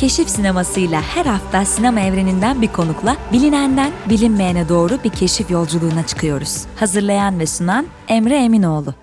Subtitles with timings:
[0.00, 6.66] Keşif sinemasıyla her hafta sinema evreninden bir konukla bilinenden bilinmeyene doğru bir keşif yolculuğuna çıkıyoruz.
[6.76, 8.94] Hazırlayan ve sunan Emre Eminoğlu.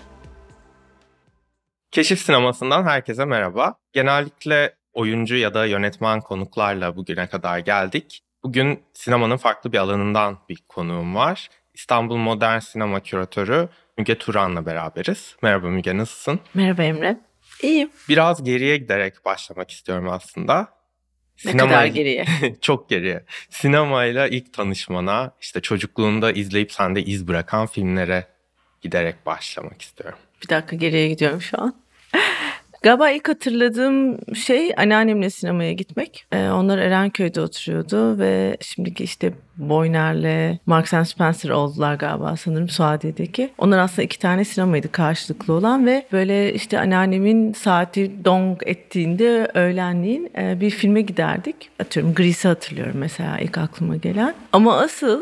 [1.91, 3.75] Keşif sinemasından herkese merhaba.
[3.93, 8.21] Genellikle oyuncu ya da yönetmen konuklarla bugüne kadar geldik.
[8.43, 11.49] Bugün sinemanın farklı bir alanından bir konuğum var.
[11.73, 15.35] İstanbul Modern Sinema Küratörü Müge Turan'la beraberiz.
[15.41, 16.39] Merhaba Müge, nasılsın?
[16.53, 17.17] Merhaba Emre.
[17.63, 17.89] İyiyim.
[18.09, 20.74] Biraz geriye giderek başlamak istiyorum aslında.
[21.45, 21.69] Ne Sinema...
[21.69, 22.25] kadar geriye?
[22.61, 23.23] çok geriye.
[23.49, 28.27] Sinemayla ilk tanışmana, işte çocukluğunda izleyip sende iz bırakan filmlere
[28.81, 30.19] giderek başlamak istiyorum.
[30.43, 31.84] Bir dakika geriye gidiyorum şu an.
[32.85, 36.25] Galiba ilk hatırladığım şey anneannemle sinemaya gitmek.
[36.31, 43.49] Ee, onlar Erenköy'de oturuyordu ve şimdiki işte Boyner'le Marks and Spencer oldular galiba sanırım Suadiye'deki.
[43.57, 50.31] Onlar aslında iki tane sinemaydı karşılıklı olan ve böyle işte anneannemin saati dong ettiğinde öğlenliğin
[50.37, 51.69] e, bir filme giderdik.
[51.79, 54.33] Atıyorum Grease'i hatırlıyorum mesela ilk aklıma gelen.
[54.51, 55.21] Ama asıl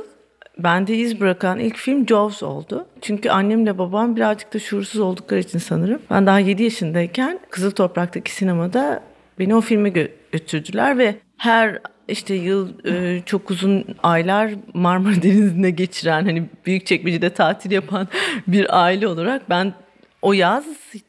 [0.57, 2.85] bende iz bırakan ilk film Jaws oldu.
[3.01, 6.01] Çünkü annemle babam birazcık da şuursuz oldukları için sanırım.
[6.11, 9.03] Ben daha 7 yaşındayken Kızıl Toprak'taki sinemada
[9.39, 9.89] beni o filme
[10.31, 17.29] götürdüler ve her işte yıl e, çok uzun aylar Marmara Denizi'nde geçiren hani büyük çekmecede
[17.29, 18.07] tatil yapan
[18.47, 19.73] bir aile olarak ben
[20.21, 20.65] o yaz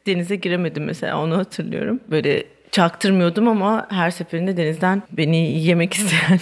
[0.06, 2.01] denize giremedim mesela onu hatırlıyorum.
[2.11, 6.41] Böyle çaktırmıyordum ama her seferinde denizden beni yemek isteyen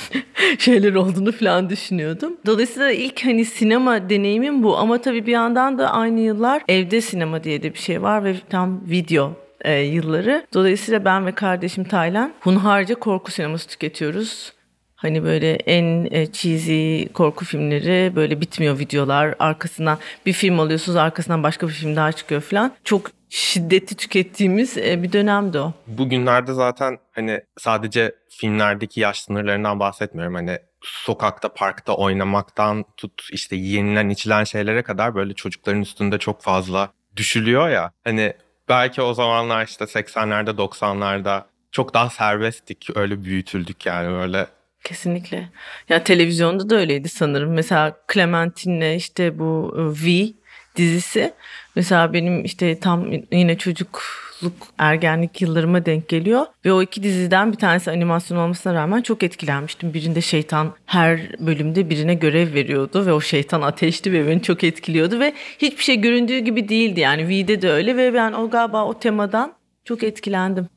[0.59, 2.37] şeyler olduğunu falan düşünüyordum.
[2.47, 7.45] Dolayısıyla ilk hani sinema deneyimim bu ama tabii bir yandan da aynı yıllar evde sinema
[7.45, 10.47] diye de bir şey var ve tam video e, yılları.
[10.55, 14.53] Dolayısıyla ben ve kardeşim Taylan hunharca korku sineması tüketiyoruz.
[14.97, 19.35] Hani böyle en e, cheesy korku filmleri böyle bitmiyor videolar.
[19.39, 22.73] Arkasından bir film alıyorsunuz arkasından başka bir film daha çıkıyor falan.
[22.85, 25.73] Çok şiddeti tükettiğimiz e, bir dönemdi o.
[25.87, 30.35] Bugünlerde zaten hani sadece filmlerdeki yaş sınırlarından bahsetmiyorum.
[30.35, 36.93] Hani sokakta, parkta oynamaktan tut işte yenilen içilen şeylere kadar böyle çocukların üstünde çok fazla
[37.17, 37.93] düşülüyor ya.
[38.05, 38.33] Hani
[38.69, 42.89] belki o zamanlar işte 80'lerde 90'larda çok daha serbesttik.
[42.95, 44.47] Öyle büyütüldük yani öyle
[44.85, 45.49] Kesinlikle.
[45.89, 47.53] Ya televizyonda da öyleydi sanırım.
[47.53, 50.33] Mesela Clementine'le işte bu e, V
[50.77, 51.33] dizisi
[51.77, 57.57] mesela benim işte tam yine çocukluk ergenlik yıllarıma denk geliyor ve o iki diziden bir
[57.57, 59.95] tanesi animasyon olmasına rağmen çok etkilenmiştim.
[59.95, 65.21] Birinde şeytan her bölümde birine görev veriyordu ve o şeytan ateşti ve beni çok etkiliyordu
[65.21, 68.99] ve hiçbir şey göründüğü gibi değildi yani V'de de öyle ve ben o galiba o
[68.99, 70.69] temadan çok etkilendim.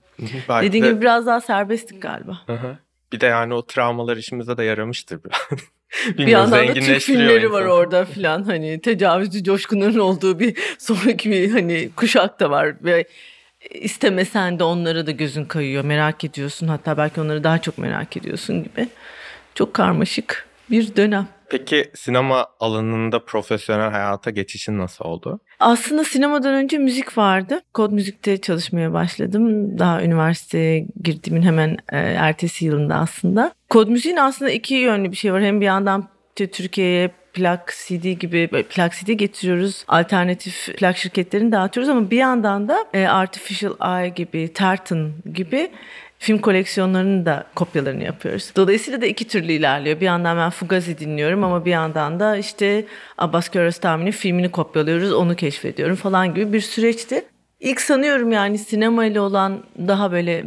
[0.61, 2.39] Dediğim gibi biraz daha serbesttik galiba.
[2.45, 2.77] Hı hı.
[3.13, 5.61] Bir de yani o travmalar işimize de yaramıştır biraz.
[6.17, 8.43] bir yandan da Türk filmleri var orada filan.
[8.43, 13.05] Hani tecavüzcü coşkunların olduğu bir sonraki bir hani kuşak da var ve
[13.71, 15.83] istemesen de onlara da gözün kayıyor.
[15.83, 16.67] Merak ediyorsun.
[16.67, 18.87] Hatta belki onları daha çok merak ediyorsun gibi.
[19.55, 21.27] Çok karmaşık bir dönem.
[21.49, 25.39] Peki sinema alanında profesyonel hayata geçişin nasıl oldu?
[25.59, 27.61] Aslında sinemadan önce müzik vardı.
[27.73, 29.79] Kod müzikte çalışmaya başladım.
[29.79, 33.53] Daha üniversiteye girdiğimin hemen e, ertesi yılında aslında.
[33.69, 35.43] Kod müziğin aslında iki yönlü bir şey var.
[35.43, 39.85] Hem bir yandan Türkiye'ye plak CD gibi plak CD getiriyoruz.
[39.87, 45.71] Alternatif plak şirketlerini dağıtıyoruz ama bir yandan da e, Artificial Eye gibi, Tartan gibi
[46.19, 48.51] film koleksiyonlarının da kopyalarını yapıyoruz.
[48.55, 49.99] Dolayısıyla da iki türlü ilerliyor.
[49.99, 52.85] Bir yandan ben Fugazi dinliyorum ama bir yandan da işte
[53.17, 57.25] Abbas Kiarostami'nin filmini kopyalıyoruz, onu keşfediyorum falan gibi bir süreçti.
[57.59, 60.43] İlk sanıyorum yani sinema ile olan daha böyle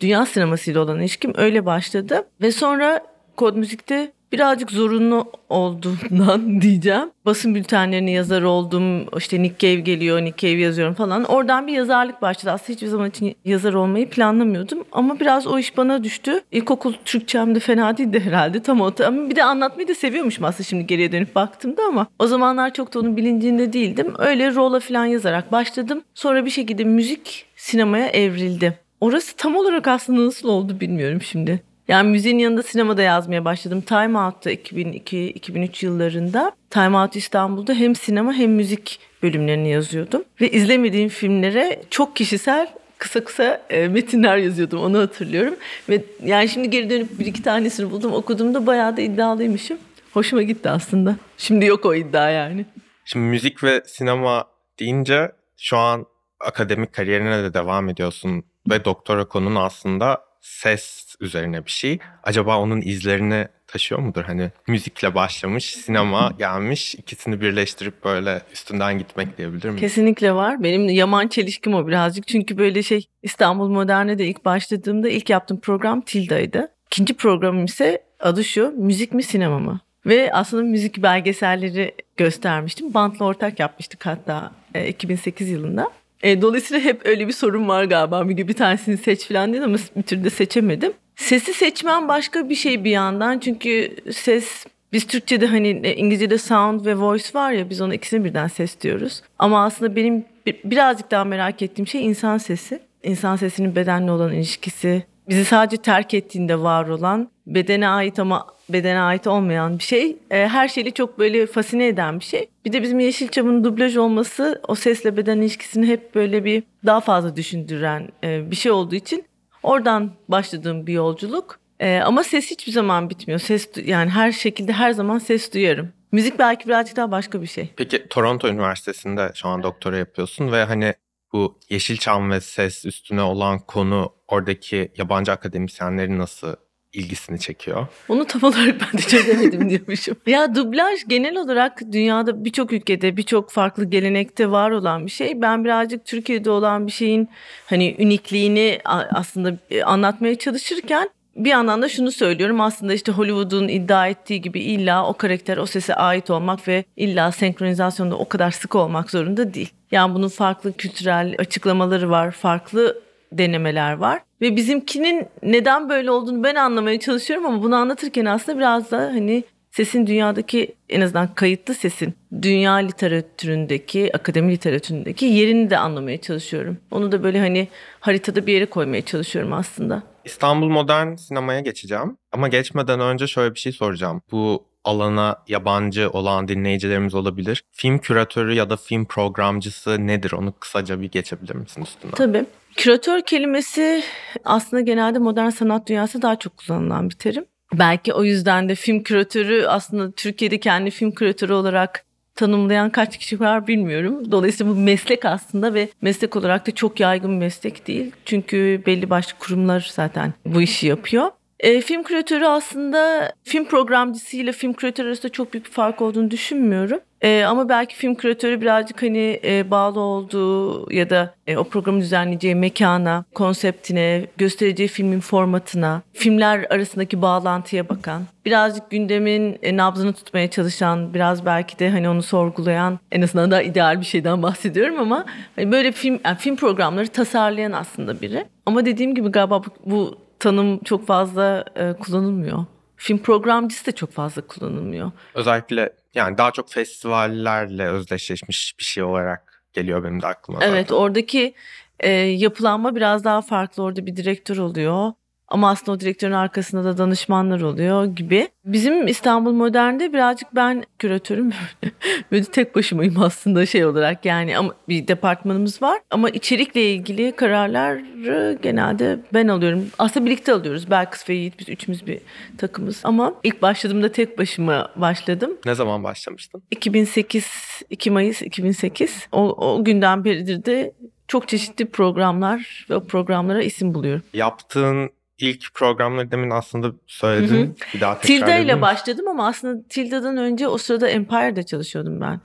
[0.00, 2.26] dünya sinemasıyla olan ilişkim öyle başladı.
[2.42, 3.06] Ve sonra
[3.36, 7.10] Kod Müzik'te birazcık zorunlu olduğundan diyeceğim.
[7.26, 9.06] Basın bültenlerine yazar oldum.
[9.16, 11.24] İşte Nick Cave geliyor, Nick Cave yazıyorum falan.
[11.24, 12.50] Oradan bir yazarlık başladı.
[12.52, 14.84] Aslında hiçbir zaman için yazar olmayı planlamıyordum.
[14.92, 16.40] Ama biraz o iş bana düştü.
[16.52, 18.62] İlkokul Türkçem de fena değildi herhalde.
[18.62, 18.92] Tam o.
[19.06, 22.94] Ama bir de anlatmayı da seviyormuşum aslında şimdi geriye dönüp baktığımda ama o zamanlar çok
[22.94, 24.14] da onun bilincinde değildim.
[24.18, 26.02] Öyle rola falan yazarak başladım.
[26.14, 28.78] Sonra bir şekilde müzik sinemaya evrildi.
[29.00, 31.62] Orası tam olarak aslında nasıl oldu bilmiyorum şimdi.
[31.90, 33.80] Yani müziğin yanında sinemada yazmaya başladım.
[33.80, 40.24] Time Out'ta 2002-2003 yıllarında Time Out İstanbul'da hem sinema hem müzik bölümlerini yazıyordum.
[40.40, 45.54] Ve izlemediğim filmlere çok kişisel kısa kısa e, metinler yazıyordum onu hatırlıyorum.
[45.88, 49.78] Ve yani şimdi geri dönüp bir iki tanesini buldum okuduğumda bayağı da iddialıymışım.
[50.12, 51.16] Hoşuma gitti aslında.
[51.38, 52.66] Şimdi yok o iddia yani.
[53.04, 54.44] Şimdi müzik ve sinema
[54.78, 56.06] deyince şu an
[56.40, 61.98] akademik kariyerine de devam ediyorsun ve doktora konun aslında ses üzerine bir şey.
[62.22, 64.24] Acaba onun izlerini taşıyor mudur?
[64.24, 69.80] Hani müzikle başlamış, sinema gelmiş, ikisini birleştirip böyle üstünden gitmek diyebilir miyiz?
[69.80, 70.62] Kesinlikle var.
[70.62, 72.28] Benim yaman çelişkim o birazcık.
[72.28, 76.68] Çünkü böyle şey İstanbul Modern'e de ilk başladığımda ilk yaptığım program Tilda'ydı.
[76.86, 79.80] İkinci programım ise adı şu müzik mi sinema mı?
[80.06, 82.94] Ve aslında müzik belgeselleri göstermiştim.
[82.94, 85.90] Bantla ortak yapmıştık hatta e, 2008 yılında.
[86.22, 88.28] E, dolayısıyla hep öyle bir sorun var galiba.
[88.28, 90.92] Bir, bir tanesini seç falan dedim ama bir türlü de seçemedim.
[91.20, 93.38] Sesi seçmem başka bir şey bir yandan.
[93.38, 98.24] Çünkü ses biz Türkçe'de hani e, İngilizce'de sound ve voice var ya biz ona ikisini
[98.24, 99.22] birden ses diyoruz.
[99.38, 102.80] Ama aslında benim bir- birazcık daha merak ettiğim şey insan sesi.
[103.02, 105.02] İnsan sesinin bedenle olan ilişkisi.
[105.28, 110.16] Bizi sadece terk ettiğinde var olan, bedene ait ama bedene ait olmayan bir şey.
[110.30, 112.48] E, her şeyi çok böyle fascine eden bir şey.
[112.64, 117.36] Bir de bizim Yeşilçam'ın dublaj olması o sesle beden ilişkisini hep böyle bir daha fazla
[117.36, 119.24] düşündüren e, bir şey olduğu için
[119.62, 121.60] oradan başladığım bir yolculuk.
[121.80, 123.40] E, ama ses hiçbir zaman bitmiyor.
[123.40, 125.92] Ses yani her şekilde her zaman ses duyarım.
[126.12, 127.70] Müzik belki birazcık daha başka bir şey.
[127.76, 130.94] Peki Toronto Üniversitesi'nde şu an doktora yapıyorsun ve hani
[131.32, 136.56] bu Yeşilçam ve ses üstüne olan konu oradaki yabancı akademisyenlerin nasıl
[136.92, 137.86] ilgisini çekiyor?
[138.08, 140.16] Onu tam olarak ben de çözemedim diyormuşum.
[140.26, 145.42] Ya dublaj genel olarak dünyada birçok ülkede birçok farklı gelenekte var olan bir şey.
[145.42, 147.28] Ben birazcık Türkiye'de olan bir şeyin
[147.66, 148.78] hani ünikliğini
[149.14, 154.60] aslında e, anlatmaya çalışırken bir yandan da şunu söylüyorum aslında işte Hollywood'un iddia ettiği gibi
[154.60, 159.54] illa o karakter o sese ait olmak ve illa senkronizasyonda o kadar sık olmak zorunda
[159.54, 159.70] değil.
[159.90, 163.02] Yani bunun farklı kültürel açıklamaları var, farklı
[163.32, 164.22] denemeler var.
[164.40, 169.44] Ve bizimkinin neden böyle olduğunu ben anlamaya çalışıyorum ama bunu anlatırken aslında biraz da hani
[169.70, 176.78] sesin dünyadaki en azından kayıtlı sesin dünya literatüründeki, akademi literatüründeki yerini de anlamaya çalışıyorum.
[176.90, 177.68] Onu da böyle hani
[178.00, 180.02] haritada bir yere koymaya çalışıyorum aslında.
[180.24, 182.16] İstanbul Modern Sinema'ya geçeceğim.
[182.32, 184.22] Ama geçmeden önce şöyle bir şey soracağım.
[184.32, 187.64] Bu alana yabancı olan dinleyicilerimiz olabilir.
[187.72, 190.32] Film küratörü ya da film programcısı nedir?
[190.32, 192.14] Onu kısaca bir geçebilir misin üstünden?
[192.14, 192.44] Tabii.
[192.76, 194.02] Küratör kelimesi
[194.44, 197.44] aslında genelde modern sanat dünyası daha çok kullanılan bir terim.
[197.74, 203.40] Belki o yüzden de film küratörü aslında Türkiye'de kendi film küratörü olarak tanımlayan kaç kişi
[203.40, 204.32] var bilmiyorum.
[204.32, 208.12] Dolayısıyla bu meslek aslında ve meslek olarak da çok yaygın bir meslek değil.
[208.24, 211.30] Çünkü belli başlı kurumlar zaten bu işi yapıyor.
[211.60, 217.00] E, film küratörü aslında film programcısıyla film küratörü arasında çok büyük bir fark olduğunu düşünmüyorum.
[217.22, 222.00] E, ama belki film küratörü birazcık hani e, bağlı olduğu ya da e, o programı
[222.00, 230.50] düzenleyeceği mekana, konseptine, göstereceği filmin formatına, filmler arasındaki bağlantıya bakan, birazcık gündemin e, nabzını tutmaya
[230.50, 235.24] çalışan, biraz belki de hani onu sorgulayan, en azından daha ideal bir şeyden bahsediyorum ama
[235.56, 238.44] hani böyle film yani film programları tasarlayan aslında biri.
[238.66, 242.64] Ama dediğim gibi galiba bu, bu tanım çok fazla e, kullanılmıyor.
[243.02, 245.12] Film programcısı da çok fazla kullanılmıyor.
[245.34, 250.58] Özellikle yani daha çok festivallerle özdeşleşmiş bir şey olarak geliyor benim de aklıma.
[250.62, 251.02] Evet zaten.
[251.02, 251.54] oradaki
[252.00, 253.82] e, yapılanma biraz daha farklı.
[253.82, 255.12] Orada bir direktör oluyor.
[255.50, 258.48] Ama aslında o direktörün arkasında da danışmanlar oluyor gibi.
[258.64, 261.50] Bizim İstanbul Modern'de birazcık ben küratörüm.
[262.32, 266.00] Böyle tek başımayım aslında şey olarak yani ama bir departmanımız var.
[266.10, 269.86] Ama içerikle ilgili kararları genelde ben alıyorum.
[269.98, 270.90] Aslında birlikte alıyoruz.
[270.90, 272.20] Belkıs ve Yiğit biz üçümüz bir
[272.58, 273.00] takımız.
[273.04, 275.58] Ama ilk başladığımda tek başıma başladım.
[275.66, 276.62] Ne zaman başlamıştın?
[276.70, 277.46] 2008,
[277.90, 279.28] 2 Mayıs 2008.
[279.32, 280.92] O, o günden beridir de
[281.28, 284.22] çok çeşitli programlar ve o programlara isim buluyorum.
[284.34, 285.10] Yaptığın
[285.42, 287.56] ilk programları demin aslında söyledin.
[287.56, 287.74] Hı hı.
[287.94, 292.40] Bir daha tekrar Tilda ile başladım ama aslında Tilda'dan önce o sırada Empire'de çalışıyordum ben.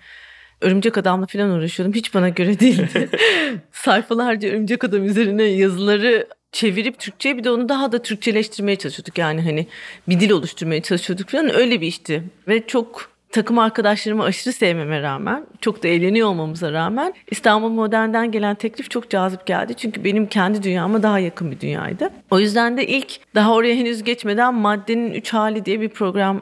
[0.61, 1.93] Örümcek Adam'la falan uğraşıyordum.
[1.93, 3.09] Hiç bana göre değildi.
[3.71, 9.17] Sayfalarca Örümcek Adam üzerine yazıları çevirip Türkçe'ye bir de onu daha da Türkçeleştirmeye çalışıyorduk.
[9.17, 9.67] Yani hani
[10.07, 11.55] bir dil oluşturmaya çalışıyorduk falan.
[11.55, 12.23] Öyle bir işti.
[12.47, 18.55] Ve çok takım arkadaşlarımı aşırı sevmeme rağmen, çok da eğleniyor olmamıza rağmen İstanbul Modern'den gelen
[18.55, 19.73] teklif çok cazip geldi.
[19.75, 22.09] Çünkü benim kendi dünyama daha yakın bir dünyaydı.
[22.31, 26.41] O yüzden de ilk daha oraya henüz geçmeden Maddenin Üç Hali diye bir program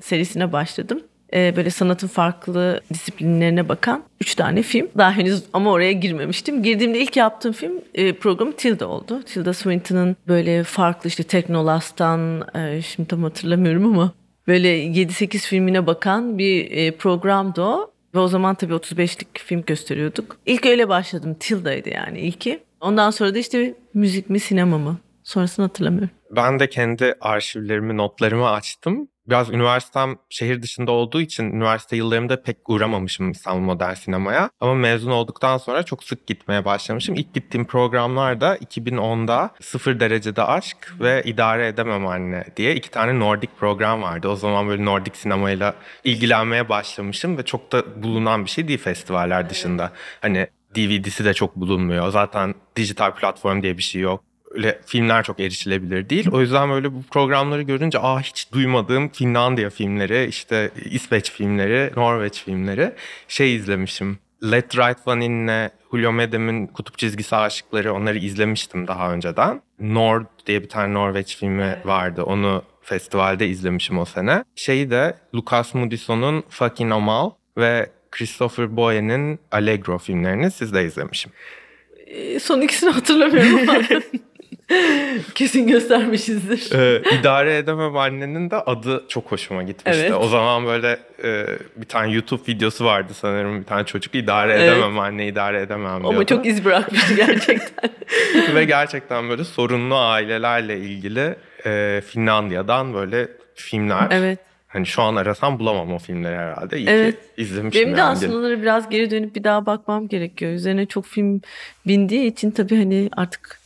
[0.00, 1.00] serisine başladım.
[1.34, 4.88] Ee, böyle sanatın farklı disiplinlerine bakan üç tane film.
[4.98, 6.62] Daha henüz ama oraya girmemiştim.
[6.62, 9.22] Girdiğimde ilk yaptığım film e, programı Tilda oldu.
[9.22, 14.12] Tilda Swinton'ın böyle farklı işte Teknolas'tan e, şimdi tam hatırlamıyorum ama
[14.46, 17.90] böyle 7-8 filmine bakan bir e, programdı o.
[18.14, 20.36] Ve o zaman tabii 35'lik film gösteriyorduk.
[20.46, 21.36] İlk öyle başladım.
[21.40, 22.60] Tilda'ydı yani ilki.
[22.80, 24.98] Ondan sonra da işte müzik mi sinema mı?
[25.22, 26.10] Sonrasını hatırlamıyorum.
[26.30, 29.08] Ben de kendi arşivlerimi, notlarımı açtım.
[29.28, 34.50] Biraz üniversitem şehir dışında olduğu için üniversite yıllarımda pek uğramamışım İstanbul Modern Sinema'ya.
[34.60, 37.14] Ama mezun olduktan sonra çok sık gitmeye başlamışım.
[37.14, 43.20] İlk gittiğim programlar da 2010'da Sıfır Derecede Aşk ve İdare Edemem Anne diye iki tane
[43.20, 44.28] Nordik program vardı.
[44.28, 49.50] O zaman böyle Nordik sinemayla ilgilenmeye başlamışım ve çok da bulunan bir şey değil festivaller
[49.50, 49.92] dışında.
[50.20, 52.10] Hani DVD'si de çok bulunmuyor.
[52.10, 56.28] Zaten dijital platform diye bir şey yok öyle filmler çok erişilebilir değil.
[56.32, 62.44] O yüzden böyle bu programları görünce aa hiç duymadığım Finlandiya filmleri, işte İsveç filmleri, Norveç
[62.44, 62.92] filmleri
[63.28, 64.18] şey izlemişim.
[64.50, 69.62] Let Right One In'le Julio Medem'in Kutup Çizgisi Aşıkları onları izlemiştim daha önceden.
[69.80, 72.22] Nord diye bir tane Norveç filmi vardı.
[72.22, 74.44] Onu festivalde izlemişim o sene.
[74.56, 81.32] Şeyi de Lucas Moodyson'un Fucking Amal ve Christopher Boye'nin Allegro filmlerini siz de izlemişim.
[82.06, 83.60] Ee, son ikisini hatırlamıyorum
[85.34, 86.72] kesin göstermişizdir.
[86.78, 90.00] Ee, idare edemem annenin de adı çok hoşuma gitmişti.
[90.02, 90.12] Evet.
[90.20, 93.60] O zaman böyle e, bir tane YouTube videosu vardı sanırım.
[93.60, 94.72] Bir tane çocuk idare Evet.
[94.72, 96.16] edemem anne idare edemem diyordu.
[96.16, 97.90] Ama çok iz bırakmıştı gerçekten.
[98.54, 104.08] Ve gerçekten böyle sorunlu ailelerle ilgili e, Finlandiya'dan böyle filmler.
[104.10, 104.38] evet.
[104.68, 106.78] Hani şu an arasam bulamam o filmleri herhalde.
[106.78, 107.14] İyi Evet.
[107.14, 108.10] ki izlemişim Benim de yani.
[108.10, 110.52] aslında biraz geri dönüp bir daha bakmam gerekiyor.
[110.52, 111.40] Üzerine çok film
[111.86, 113.60] bindiği için tabii hani artık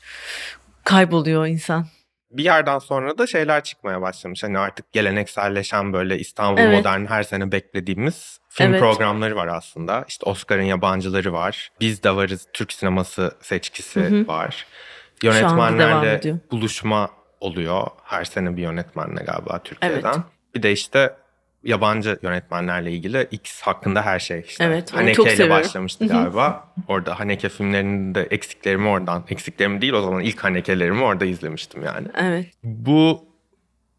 [0.88, 1.86] kayboluyor insan.
[2.30, 4.42] bir yerden sonra da şeyler çıkmaya başlamış.
[4.42, 6.78] Hani artık gelenekselleşen böyle İstanbul Evet.
[6.78, 8.80] Modern her sene beklediğimiz film Evet.
[8.80, 10.04] programları var aslında.
[10.08, 11.70] İşte Oscar'ın yabancıları var.
[11.80, 14.26] Biz de varız Türk sineması seçkisi Hı hı.
[14.26, 14.66] var.
[15.22, 17.86] Yönetmenlerle buluşma oluyor.
[18.04, 20.12] Her sene bir yönetmenle galiba Türkiye'den.
[20.14, 20.24] Evet.
[20.54, 21.16] Bir de işte
[21.64, 24.64] yabancı yönetmenlerle ilgili X hakkında her şey işte.
[24.64, 26.72] Evet, onu Haneke çok ile başlamıştı galiba.
[26.88, 32.08] Orada Haneke filmlerinin de eksiklerimi oradan, eksiklerimi değil o zaman ilk Haneke'lerimi orada izlemiştim yani.
[32.14, 32.46] Evet.
[32.62, 33.28] Bu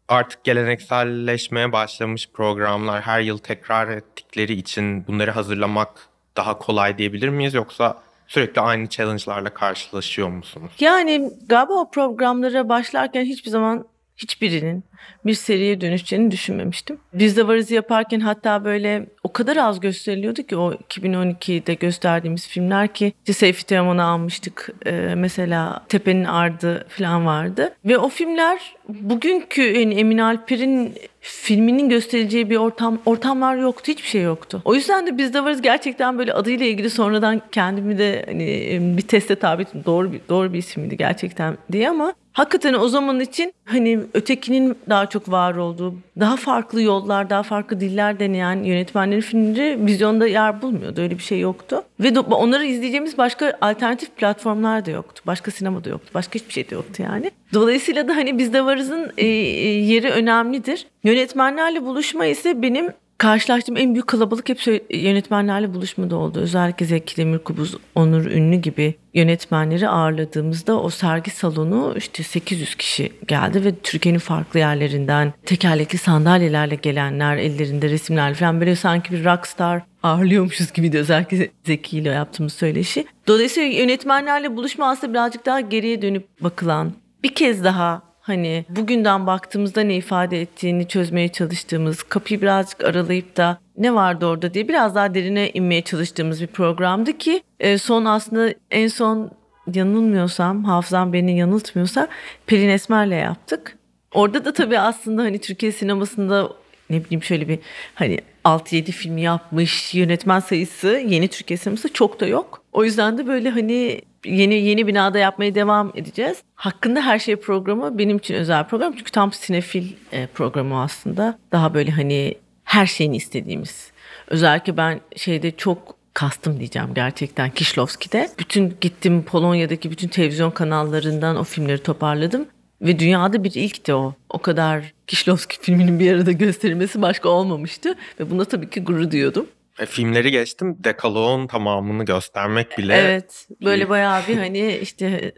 [0.08, 7.54] artık gelenekselleşmeye başlamış programlar her yıl tekrar ettikleri için bunları hazırlamak daha kolay diyebilir miyiz
[7.54, 10.70] yoksa sürekli aynı challenge'larla karşılaşıyor musunuz?
[10.80, 13.86] Yani galiba o programlara başlarken hiçbir zaman
[14.16, 14.84] hiçbirinin
[15.26, 16.98] bir seriye dönüşeceğini düşünmemiştim.
[17.12, 22.88] Biz de varızı yaparken hatta böyle o kadar az gösteriliyordu ki o 2012'de gösterdiğimiz filmler
[22.88, 24.70] ki işte Seyfi Teoman'ı almıştık.
[24.86, 27.74] Ee, mesela Tepe'nin Ardı falan vardı.
[27.84, 33.92] Ve o filmler bugünkü yani Emin Alper'in filminin gösterileceği bir ortam ortamlar yoktu.
[33.92, 34.62] Hiçbir şey yoktu.
[34.64, 39.02] O yüzden de biz de varız gerçekten böyle adıyla ilgili sonradan kendimi de hani bir
[39.02, 39.66] teste tabi.
[39.86, 45.06] Doğru bir, doğru bir isimdi gerçekten diye ama hakikaten o zaman için hani ötekinin daha
[45.06, 51.00] çok var olduğu, daha farklı yollar, daha farklı diller deneyen yönetmenlerin filmleri vizyonda yer bulmuyordu.
[51.00, 51.82] Öyle bir şey yoktu.
[52.00, 55.22] Ve onları izleyeceğimiz başka alternatif platformlar da yoktu.
[55.26, 56.10] Başka sinema da yoktu.
[56.14, 57.30] Başka hiçbir şey de yoktu yani.
[57.54, 59.26] Dolayısıyla da hani bizde varızın e, e,
[59.66, 60.86] yeri önemlidir.
[61.04, 66.40] Yönetmenlerle buluşma ise benim karşılaştığım en büyük kalabalık hep yönetmenlerle buluşmada oldu.
[66.40, 73.64] Özellikle Zeki Demirkubuz, Onur Ünlü gibi yönetmenleri ağırladığımızda o sergi salonu işte 800 kişi geldi
[73.64, 80.72] ve Türkiye'nin farklı yerlerinden tekerlekli sandalyelerle gelenler, ellerinde resimler falan böyle sanki bir rockstar ağırlıyormuşuz
[80.72, 83.06] gibiydi özellikle Zeki ile yaptığımız söyleşi.
[83.26, 89.80] Dolayısıyla yönetmenlerle buluşma aslında birazcık daha geriye dönüp bakılan bir kez daha hani bugünden baktığımızda
[89.80, 95.14] ne ifade ettiğini çözmeye çalıştığımız, kapıyı birazcık aralayıp da ne vardı orada diye biraz daha
[95.14, 99.30] derine inmeye çalıştığımız bir programdı ki e, son aslında en son
[99.74, 102.08] yanılmıyorsam, hafızam beni yanıltmıyorsa
[102.46, 103.76] Pelin Esmer'le yaptık.
[104.14, 106.50] Orada da tabii aslında hani Türkiye sinemasında
[106.90, 107.58] ne bileyim şöyle bir
[107.94, 112.59] hani 6-7 film yapmış yönetmen sayısı yeni Türkiye sineması çok da yok.
[112.72, 116.42] O yüzden de böyle hani yeni yeni binada yapmaya devam edeceğiz.
[116.54, 118.92] Hakkında her şey programı benim için özel program.
[118.96, 121.38] Çünkü tam sinefil e, programı aslında.
[121.52, 122.34] Daha böyle hani
[122.64, 123.90] her şeyini istediğimiz.
[124.28, 128.28] Özellikle ben şeyde çok kastım diyeceğim gerçekten Kişlovski'de.
[128.38, 132.46] Bütün gittim Polonya'daki bütün televizyon kanallarından o filmleri toparladım.
[132.82, 134.14] Ve dünyada bir ilkti o.
[134.28, 137.94] O kadar Kişlovski filminin bir arada gösterilmesi başka olmamıştı.
[138.20, 139.46] Ve buna tabii ki gurur duyuyordum.
[139.80, 140.76] E, filmleri geçtim.
[140.84, 143.48] Dekaloğun tamamını göstermek bile Evet.
[143.64, 145.32] Böyle bayağı bir hani işte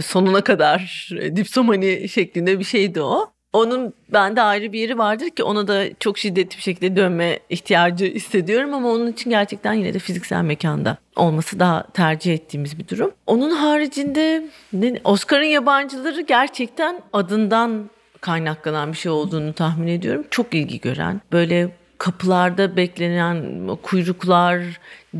[0.00, 3.32] sonuna kadar dipsomani şeklinde bir şeydi o.
[3.52, 8.04] Onun bende ayrı bir yeri vardır ki ona da çok şiddetli bir şekilde dönme ihtiyacı
[8.04, 13.10] hissediyorum ama onun için gerçekten yine de fiziksel mekanda olması daha tercih ettiğimiz bir durum.
[13.26, 14.44] Onun haricinde
[15.04, 20.24] Oscar'ın yabancıları gerçekten adından kaynaklanan bir şey olduğunu tahmin ediyorum.
[20.30, 24.62] Çok ilgi gören, böyle kapılarda beklenen kuyruklar,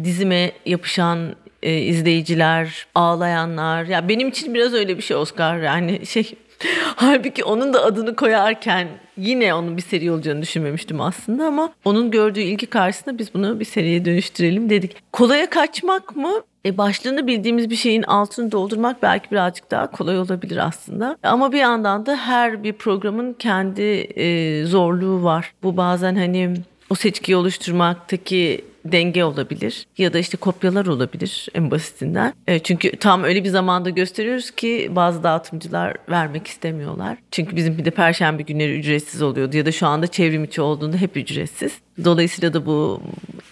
[0.04, 3.84] dizime yapışan e, izleyiciler, ağlayanlar.
[3.84, 5.58] Ya benim için biraz öyle bir şey Oscar.
[5.58, 6.34] Yani şey
[6.96, 12.40] Halbuki onun da adını koyarken yine onun bir seri olacağını düşünmemiştim aslında ama onun gördüğü
[12.40, 14.96] ilgi karşısında biz bunu bir seriye dönüştürelim dedik.
[15.12, 16.32] Kolaya kaçmak mı?
[16.66, 21.16] E başlığını bildiğimiz bir şeyin altını doldurmak belki birazcık daha kolay olabilir aslında.
[21.22, 25.52] Ama bir yandan da her bir programın kendi e, zorluğu var.
[25.62, 26.54] Bu bazen hani
[26.90, 32.34] o seçkiyi oluşturmaktaki denge olabilir ya da işte kopyalar olabilir en basitinden.
[32.46, 37.18] E, çünkü tam öyle bir zamanda gösteriyoruz ki bazı dağıtımcılar vermek istemiyorlar.
[37.30, 40.96] Çünkü bizim bir de perşembe günleri ücretsiz oluyordu ya da şu anda çevrim içi olduğunda
[40.96, 41.72] hep ücretsiz.
[42.04, 43.02] Dolayısıyla da bu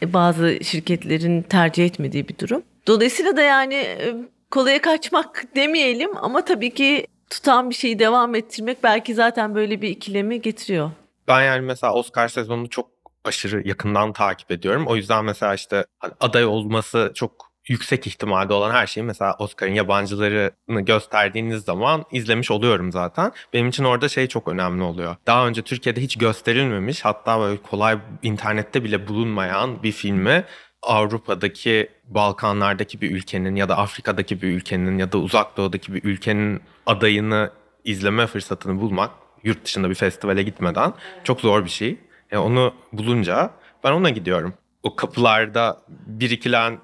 [0.02, 2.62] e, bazı şirketlerin tercih etmediği bir durum.
[2.86, 4.14] Dolayısıyla da yani e,
[4.50, 9.88] kolaya kaçmak demeyelim ama tabii ki tutan bir şeyi devam ettirmek belki zaten böyle bir
[9.88, 10.90] ikilemi getiriyor.
[11.28, 12.90] Ben yani mesela Oscar sezonunu çok
[13.24, 14.86] aşırı yakından takip ediyorum.
[14.86, 19.72] O yüzden mesela işte hani aday olması çok yüksek ihtimalde olan her şeyi mesela Oscar'ın
[19.72, 23.32] yabancılarını gösterdiğiniz zaman izlemiş oluyorum zaten.
[23.52, 25.16] Benim için orada şey çok önemli oluyor.
[25.26, 30.44] Daha önce Türkiye'de hiç gösterilmemiş hatta böyle kolay internette bile bulunmayan bir filmi
[30.82, 36.60] Avrupa'daki, Balkanlardaki bir ülkenin ya da Afrika'daki bir ülkenin ya da Uzak Doğu'daki bir ülkenin
[36.86, 37.50] adayını
[37.84, 39.10] izleme fırsatını bulmak
[39.44, 40.92] yurt dışında bir festivale gitmeden
[41.24, 41.98] çok zor bir şey.
[42.30, 43.50] E onu bulunca
[43.84, 44.54] ben ona gidiyorum.
[44.82, 46.78] O kapılarda birikilen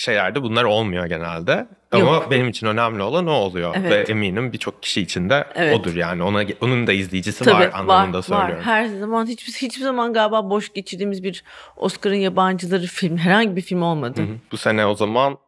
[0.00, 1.66] şeylerde bunlar olmuyor genelde.
[1.92, 2.30] Ama Yok.
[2.30, 3.74] benim için önemli olan o oluyor.
[3.78, 4.08] Evet.
[4.08, 5.80] Ve eminim birçok kişi için de Evet.
[5.80, 6.22] odur yani.
[6.22, 8.64] Ona onun da izleyicisi Tabii var anlamında söylüyorum.
[8.64, 11.44] Her zaman hiçbir hiçbir zaman galiba boş geçirdiğimiz bir
[11.76, 14.20] Oscar'ın yabancıları film herhangi bir film olmadı.
[14.20, 14.36] Hı hı.
[14.52, 15.38] Bu sene o zaman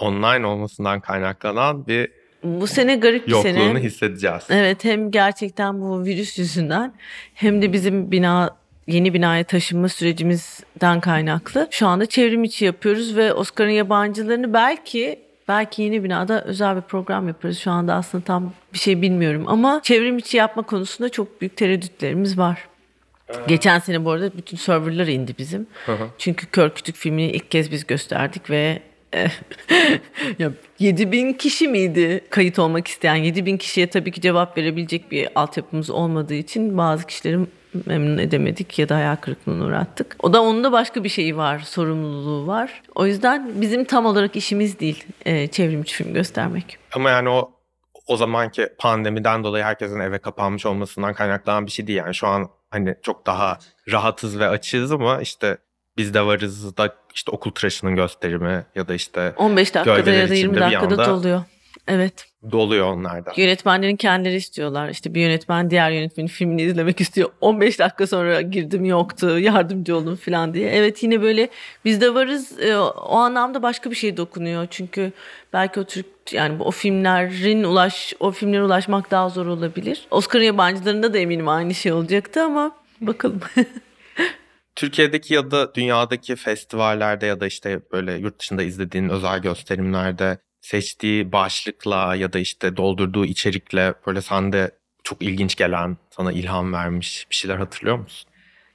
[0.00, 2.10] online olmasından kaynaklanan bir
[2.42, 3.78] Bu sene garip bir yokluğunu sene.
[3.80, 4.42] hissedeceğiz.
[4.50, 6.94] Evet hem gerçekten bu virüs yüzünden
[7.34, 11.68] hem de bizim bina yeni binaya taşınma sürecimizden kaynaklı.
[11.70, 17.28] Şu anda çevrim içi yapıyoruz ve Oscar'ın yabancılarını belki belki yeni binada özel bir program
[17.28, 17.58] yaparız.
[17.58, 22.38] Şu anda aslında tam bir şey bilmiyorum ama çevrim içi yapma konusunda çok büyük tereddütlerimiz
[22.38, 22.68] var.
[23.48, 25.66] Geçen sene bu arada bütün serverlar indi bizim.
[26.18, 29.30] Çünkü Kör Kütük filmini ilk kez biz gösterdik ve eh,
[30.38, 33.14] ya 7000 kişi miydi kayıt olmak isteyen?
[33.14, 37.38] 7000 kişiye tabii ki cevap verebilecek bir altyapımız olmadığı için bazı kişileri
[37.86, 40.16] memnun edemedik ya da hayal kırıklığına uğrattık.
[40.22, 42.82] O da onun da başka bir şeyi var, sorumluluğu var.
[42.94, 46.78] O yüzden bizim tam olarak işimiz değil e, çevrimiçi film göstermek.
[46.92, 47.50] Ama yani o
[48.06, 51.98] o zamanki pandemiden dolayı herkesin eve kapanmış olmasından kaynaklanan bir şey değil.
[51.98, 53.58] Yani şu an hani çok daha
[53.92, 55.58] rahatız ve açığız ama işte
[55.96, 60.34] biz de varız da işte okul tıraşının gösterimi ya da işte 15 dakikada ya da
[60.34, 61.42] 20 içinde bir dakikada anda- doluyor.
[61.88, 62.26] Evet.
[62.52, 63.32] doluyor onlarda.
[63.36, 64.88] Yönetmenlerin kendileri istiyorlar.
[64.88, 67.30] İşte bir yönetmen diğer yönetmenin filmini izlemek istiyor.
[67.40, 70.70] 15 dakika sonra girdim yoktu, yardımcı olun falan diye.
[70.70, 71.48] Evet yine böyle
[71.84, 72.60] biz de varız.
[72.60, 74.66] E, O anlamda başka bir şey dokunuyor.
[74.70, 75.12] Çünkü
[75.52, 80.06] belki o Türk yani o filmlerin ulaş o filmlere ulaşmak daha zor olabilir.
[80.10, 83.40] Oscar'ın yabancılarında da eminim aynı şey olacaktı ama bakalım.
[84.76, 91.32] Türkiye'deki ya da dünyadaki festivallerde ya da işte böyle yurt dışında izlediğin özel gösterimlerde seçtiği
[91.32, 94.70] başlıkla ya da işte doldurduğu içerikle böyle sende
[95.04, 98.30] çok ilginç gelen, sana ilham vermiş bir şeyler hatırlıyor musun?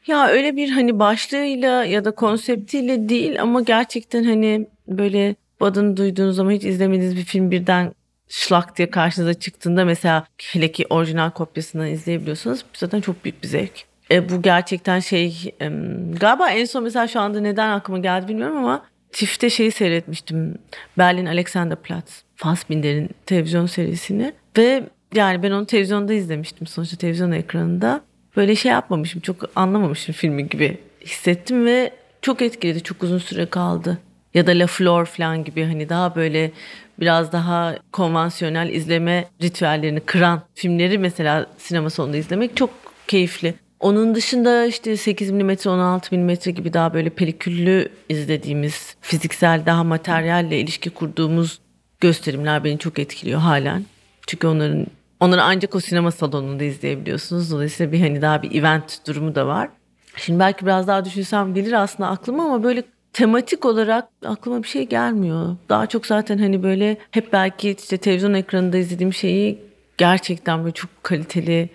[0.08, 6.36] Ya öyle bir hani başlığıyla ya da konseptiyle değil ama gerçekten hani böyle adını duyduğunuz
[6.36, 7.94] zaman hiç izlemediğiniz bir film birden
[8.30, 13.86] şlak diye karşınıza çıktığında mesela hele ki orijinal kopyasını izleyebiliyorsanız zaten çok büyük bir zevk.
[14.12, 18.58] E, bu gerçekten şey em, galiba en son mesela şu anda neden aklıma geldi bilmiyorum
[18.58, 20.56] ama TİF'te şeyi seyretmiştim.
[20.98, 22.24] Berlin Alexanderplatz.
[22.36, 28.02] Fassbinder'in televizyon serisini ve yani ben onu televizyonda izlemiştim sonuçta televizyon ekranında.
[28.36, 33.98] Böyle şey yapmamışım çok anlamamışım filmi gibi hissettim ve çok etkiledi çok uzun süre kaldı.
[34.34, 36.52] Ya da La Flor falan gibi hani daha böyle
[37.00, 42.70] biraz daha konvansiyonel izleme ritüellerini kıran filmleri mesela sinema salonunda izlemek çok
[43.08, 43.54] keyifli.
[43.80, 50.60] Onun dışında işte 8 mm 16 mm gibi daha böyle peliküllü izlediğimiz fiziksel daha materyalle
[50.60, 51.60] ilişki kurduğumuz
[52.00, 53.86] gösterimler beni çok etkiliyor halen.
[54.28, 54.86] Çünkü onların
[55.20, 57.52] onları ancak o sinema salonunda izleyebiliyorsunuz.
[57.52, 59.70] Dolayısıyla bir hani daha bir event durumu da var.
[60.16, 64.84] Şimdi belki biraz daha düşünsem gelir aslında aklıma ama böyle tematik olarak aklıma bir şey
[64.84, 65.56] gelmiyor.
[65.70, 69.62] Daha çok zaten hani böyle hep belki işte televizyon ekranında izlediğim şeyi
[69.98, 71.70] gerçekten böyle çok kaliteli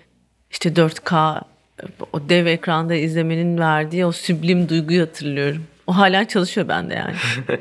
[0.51, 1.41] işte 4K
[2.13, 5.63] o dev ekranda izlemenin verdiği o süblim duyguyu hatırlıyorum.
[5.87, 7.15] O hala çalışıyor bende yani.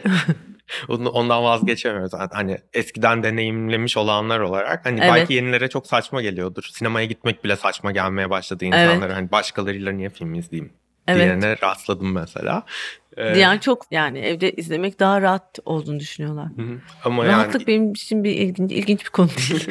[0.89, 2.13] Onu- Ondan vazgeçemiyoruz.
[2.33, 5.13] Hani eskiden deneyimlemiş olanlar olarak hani Evet.
[5.15, 6.63] belki yenilere çok saçma geliyordur.
[6.73, 9.17] Sinemaya gitmek bile saçma gelmeye başladı insanlara.
[9.17, 10.73] Hani başkalarıyla niye film izleyeyim
[11.09, 11.21] Evet.
[11.21, 12.63] diyene rastladım mesela.
[13.17, 16.47] Ee, Diyen çok yani evde izlemek daha rahat olduğunu düşünüyorlar.
[16.47, 16.81] hı.
[17.05, 19.69] ama Rahatlık yani benim için bir ilginç, ilginç bir konu değil.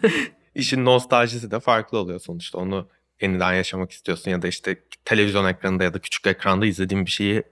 [0.54, 2.58] işin nostaljisi de farklı oluyor sonuçta.
[2.58, 2.88] Onu
[3.22, 7.42] yeniden yaşamak istiyorsun ya da işte televizyon ekranında ya da küçük ekranda izlediğin bir şeyi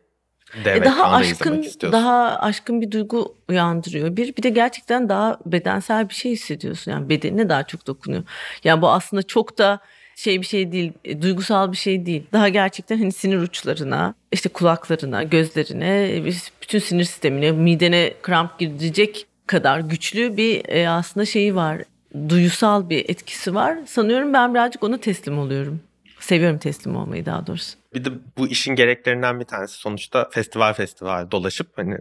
[0.64, 4.16] dev E, daha aşkın daha aşkın bir duygu uyandırıyor.
[4.16, 6.90] Bir bir de gerçekten daha bedensel bir şey hissediyorsun.
[6.90, 8.22] Yani bedenine daha çok dokunuyor.
[8.64, 9.80] Yani bu aslında çok da
[10.16, 12.26] şey bir şey değil, e, duygusal bir şey değil.
[12.32, 16.24] Daha gerçekten hani sinir uçlarına, işte kulaklarına, gözlerine, e,
[16.62, 21.82] bütün sinir sistemine, midene kramp girecek kadar güçlü bir e, aslında şeyi var.
[22.28, 23.78] Duyusal bir etkisi var.
[23.86, 25.80] Sanıyorum ben birazcık ona teslim oluyorum.
[26.20, 27.78] Seviyorum teslim olmayı daha doğrusu.
[27.94, 31.98] Bir de bu işin gereklerinden bir tanesi sonuçta festival festival dolaşıp hani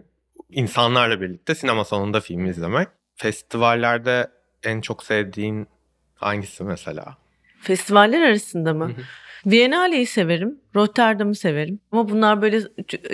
[0.50, 2.88] insanlarla birlikte sinema salonunda film izlemek.
[3.14, 4.30] Festivallerde
[4.62, 5.66] en çok sevdiğin
[6.14, 7.16] hangisi mesela?
[7.60, 8.92] Festivaller arasında mı?
[9.46, 10.58] Viyana'yı severim.
[10.74, 11.80] Rotterdam'ı severim.
[11.92, 12.60] Ama bunlar böyle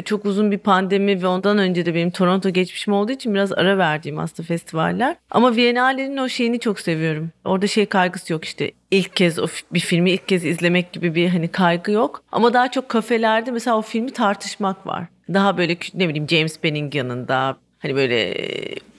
[0.05, 3.79] çok uzun bir pandemi ve ondan önce de benim Toronto geçmişim olduğu için biraz ara
[3.79, 5.17] verdiğim aslında festivaller.
[5.31, 7.31] Ama Viyana'lerin o şeyini çok seviyorum.
[7.45, 8.73] Orada şey kaygısı yok işte.
[8.91, 12.23] ilk kez o bir filmi ilk kez izlemek gibi bir hani kaygı yok.
[12.33, 15.05] Ama daha çok kafelerde mesela o filmi tartışmak var.
[15.35, 18.35] Daha böyle ne bileyim James Benning yanında hani böyle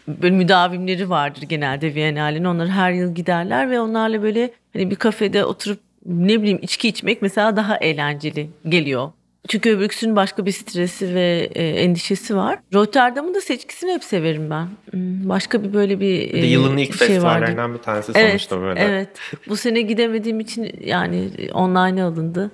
[0.08, 2.44] böyle müdavimleri vardır genelde Viyana'lerin.
[2.44, 7.22] Onlar her yıl giderler ve onlarla böyle hani bir kafede oturup ne bileyim içki içmek
[7.22, 9.12] mesela daha eğlenceli geliyor.
[9.48, 12.60] Çünkü öbürküsünün başka bir stresi ve e, endişesi var.
[12.74, 14.68] Rotterdam'ın da seçkisini hep severim ben.
[14.92, 17.14] Hmm, Başka bir böyle bir Bir e, yılın ilk şey vardı.
[17.14, 18.80] festivallerinden bir tanesi Evet, sonuçta böyle.
[18.80, 19.10] evet.
[19.48, 22.52] Bu sene gidemediğim için yani online alındı.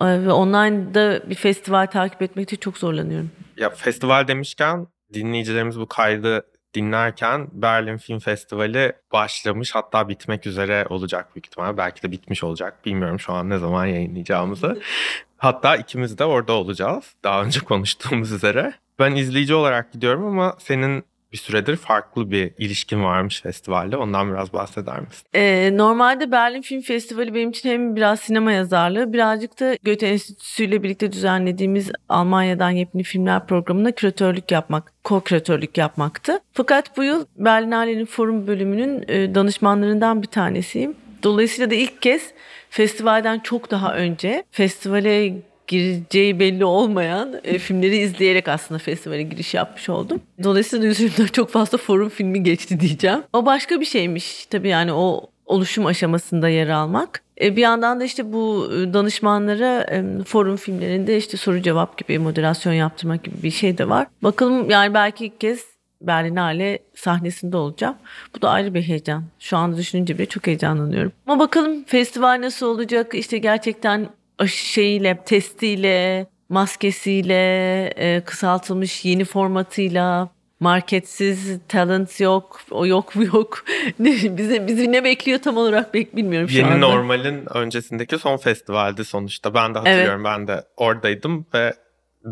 [0.00, 3.30] E, Ve online'da bir festival takip etmekte çok zorlanıyorum.
[3.56, 6.42] Ya festival demişken dinleyicilerimiz bu kaydı
[6.74, 11.76] dinlerken Berlin Film Festivali başlamış hatta bitmek üzere olacak büyük ihtimal.
[11.76, 12.84] Belki de bitmiş olacak.
[12.84, 14.82] Bilmiyorum şu an ne zaman yayınlayacağımızı.
[15.36, 17.04] Hatta ikimiz de orada olacağız.
[17.24, 18.74] Daha önce konuştuğumuz üzere.
[18.98, 23.96] Ben izleyici olarak gidiyorum ama senin bir süredir farklı bir ilişkin varmış festivalde.
[23.96, 25.26] Ondan biraz bahseder misin?
[25.34, 30.64] Ee, normalde Berlin Film Festivali benim için hem biraz sinema yazarlığı birazcık da Goethe Enstitüsü
[30.64, 36.40] ile birlikte düzenlediğimiz Almanya'dan yepyeni filmler programına küratörlük yapmak, ko-küratörlük yapmaktı.
[36.52, 40.96] Fakat bu yıl Berlinale'nin forum bölümünün e, danışmanlarından bir tanesiyim.
[41.22, 42.32] Dolayısıyla da ilk kez
[42.70, 45.32] festivalden çok daha önce festivale
[45.66, 50.20] gireceği belli olmayan e, filmleri izleyerek aslında festivale giriş yapmış oldum.
[50.42, 53.22] Dolayısıyla üzerimden çok fazla forum filmi geçti diyeceğim.
[53.32, 57.22] O başka bir şeymiş tabii yani o oluşum aşamasında yer almak.
[57.40, 62.18] E, bir yandan da işte bu e, danışmanlara e, forum filmlerinde işte soru cevap gibi
[62.18, 64.06] moderasyon yaptırmak gibi bir şey de var.
[64.22, 67.94] Bakalım yani belki ilk kez Berlinale sahnesinde olacağım.
[68.36, 69.24] Bu da ayrı bir heyecan.
[69.38, 71.12] Şu anda düşününce bile çok heyecanlanıyorum.
[71.26, 73.14] Ama bakalım festival nasıl olacak?
[73.14, 80.28] İşte gerçekten aşı şeyiyle, testiyle, maskesiyle, e, kısaltılmış yeni formatıyla,
[80.60, 83.64] marketsiz, talent yok, o yok bu yok.
[83.98, 86.88] Ne, bize bizi ne bekliyor tam olarak bek bilmiyorum şu Yeni anda.
[86.88, 89.54] Normal'in öncesindeki son festivaldi sonuçta.
[89.54, 90.24] Ben de hatırlıyorum.
[90.24, 91.74] Ben de oradaydım ve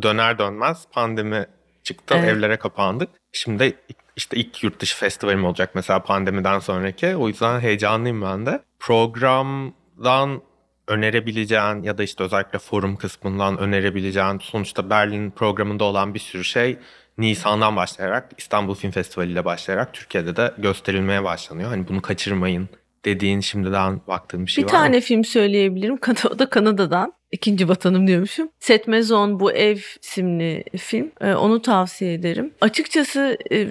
[0.03, 1.47] döner dönmez pandemi
[1.83, 2.15] çıktı.
[2.19, 2.29] Evet.
[2.29, 3.09] Evlere kapandık.
[3.33, 3.77] Şimdi
[4.17, 7.17] işte ilk yurt dışı festivalim olacak mesela pandemiden sonraki.
[7.17, 8.63] O yüzden heyecanlıyım ben de.
[8.81, 10.43] Programdan
[10.89, 16.79] önerebileceğin ya da işte özellikle forum kısmından önerebileceğin sonuçta Berlin programında olan bir sürü şey
[17.19, 21.69] Nisan'dan başlayarak İstanbul Film Festivali ile başlayarak Türkiye'de de gösterilmeye başlanıyor.
[21.69, 22.69] Hani bunu kaçırmayın
[23.05, 24.79] dediğin şimdiden baktığın bir şey bir var mı?
[24.79, 25.99] tane film söyleyebilirim.
[26.31, 27.13] O da Kanada'dan.
[27.33, 28.49] İkinci vatanım diyormuşum.
[28.61, 31.13] Set Maison Bu Ev isimli film.
[31.21, 32.53] Ee, onu tavsiye ederim.
[32.61, 33.67] Açıkçası e,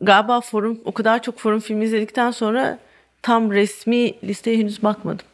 [0.00, 2.78] galiba forum o kadar çok forum filmi izledikten sonra
[3.22, 5.26] tam resmi listeye henüz bakmadım.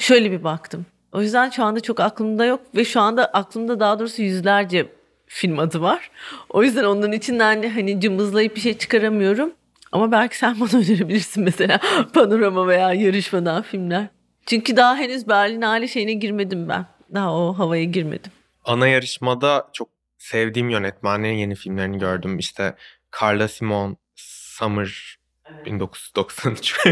[0.00, 0.86] Şöyle bir baktım.
[1.12, 4.88] O yüzden şu anda çok aklımda yok ve şu anda aklımda daha doğrusu yüzlerce
[5.26, 6.10] film adı var.
[6.48, 9.52] O yüzden onların içinden de hani cımbızlayıp bir şey çıkaramıyorum.
[9.92, 11.80] Ama belki sen bana önerebilirsin mesela
[12.14, 14.06] panorama veya yarışmadan filmler.
[14.46, 16.86] Çünkü daha henüz Berlinale şeyine girmedim ben.
[17.14, 18.32] Daha o havaya girmedim.
[18.64, 22.38] Ana yarışmada çok sevdiğim yönetmenlerin yeni filmlerini gördüm.
[22.38, 22.74] İşte
[23.20, 25.19] Carla Simon, Summer
[25.66, 26.76] 1993.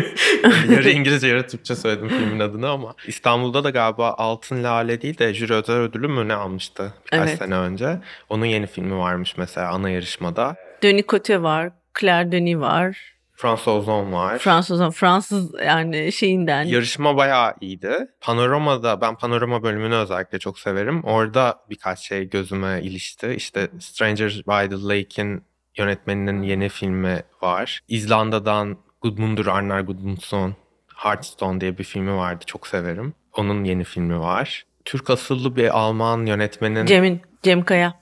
[0.70, 5.34] yarı İngilizce yarı Türkçe söyledim filmin adını ama İstanbul'da da galiba Altın Lale değil de
[5.34, 7.38] jüri özel ödülü mü ne almıştı birkaç Evet.
[7.38, 8.00] sene önce.
[8.28, 10.56] Onun yeni filmi varmış mesela ana yarışmada.
[10.82, 12.98] Denis Cote var, Claire Denis var,
[13.38, 14.38] François Ozon var.
[14.38, 16.62] Fransız Fransız yani şeyinden.
[16.62, 18.08] Yarışma bayağı iyiydi.
[18.20, 21.04] Panorama'da ben panorama bölümünü özellikle çok severim.
[21.04, 23.34] Orada birkaç şey gözüme ilişti.
[23.36, 25.44] İşte Stranger by the Lake'in
[25.78, 27.80] yönetmeninin yeni filmi var.
[27.88, 30.54] İzlanda'dan Gudmundur Arnar Gudmundsson
[30.96, 32.44] Hearthstone diye bir filmi vardı.
[32.46, 33.14] Çok severim.
[33.36, 34.64] Onun yeni filmi var.
[34.84, 36.86] Türk asıllı bir Alman yönetmenin...
[36.86, 37.94] Cem'in, Cem Kaya.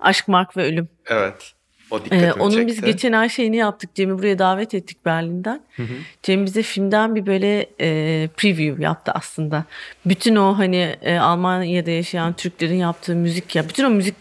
[0.00, 0.88] Aşk, Mark ve Ölüm.
[1.06, 1.52] Evet.
[1.90, 2.92] O Ee, onun biz çekti.
[2.92, 3.94] geçen ay şeyini yaptık.
[3.94, 5.62] Cem'i buraya davet ettik Berlin'den.
[5.76, 5.92] Hı hı.
[6.22, 9.64] Cem bize filmden bir böyle e, preview yaptı aslında.
[10.06, 14.16] Bütün o hani e, Almanya'da yaşayan Türklerin yaptığı müzik ya bütün o müzik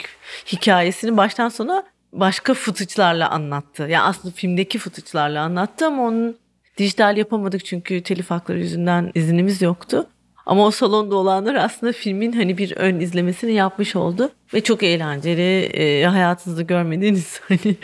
[0.46, 3.84] hikayesini baştan sona başka footage'larla anlattı.
[3.84, 6.36] Yani aslında filmdeki footage'larla anlattı ama onun
[6.78, 10.08] dijital yapamadık çünkü telif hakları yüzünden iznimiz yoktu.
[10.46, 15.64] Ama o salonda olanlar aslında filmin hani bir ön izlemesini yapmış oldu ve çok eğlenceli.
[15.64, 17.76] E, hayatınızda görmediğiniz hani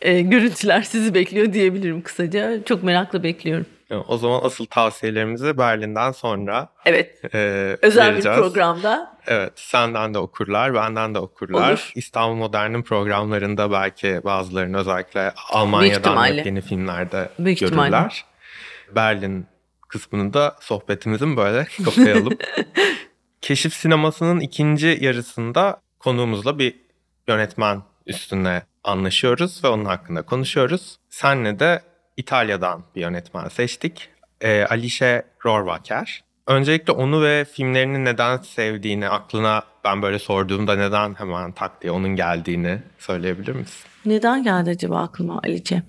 [0.00, 2.64] e, görüntüler sizi bekliyor diyebilirim kısaca.
[2.64, 3.66] Çok merakla bekliyorum.
[3.90, 7.34] Yani O zaman asıl tavsiyelerimizi Berlin'den sonra Evet.
[7.34, 7.38] e,
[7.82, 8.38] Özel vereceğiz.
[8.38, 9.16] bir programda.
[9.26, 11.70] Evet, senden de okurlar, benden de okurlar.
[11.70, 11.92] Olur.
[11.94, 17.76] İstanbul Modern'in programlarında belki bazılarını özellikle Almanya'dan yeni filmlerde Büyük görürler.
[17.86, 18.08] ihtimalle.
[18.94, 19.46] Berlin
[19.88, 22.38] kısmını da sohbetimizin böyle kapayalım.
[23.40, 26.74] Keşif sinemasının ikinci yarısında konuğumuzla bir
[27.28, 30.96] yönetmen üstüne anlaşıyoruz ve onun hakkında konuşuyoruz.
[31.10, 31.82] Senle de
[32.18, 34.08] İtalya'dan bir yönetmen seçtik.
[34.40, 36.24] Ee, Alice Rohrwacher.
[36.46, 42.16] Öncelikle onu ve filmlerini neden sevdiğini aklına ben böyle sorduğumda neden hemen tak diye onun
[42.16, 43.86] geldiğini söyleyebilir misin?
[44.04, 45.82] Neden geldi acaba aklıma Alice?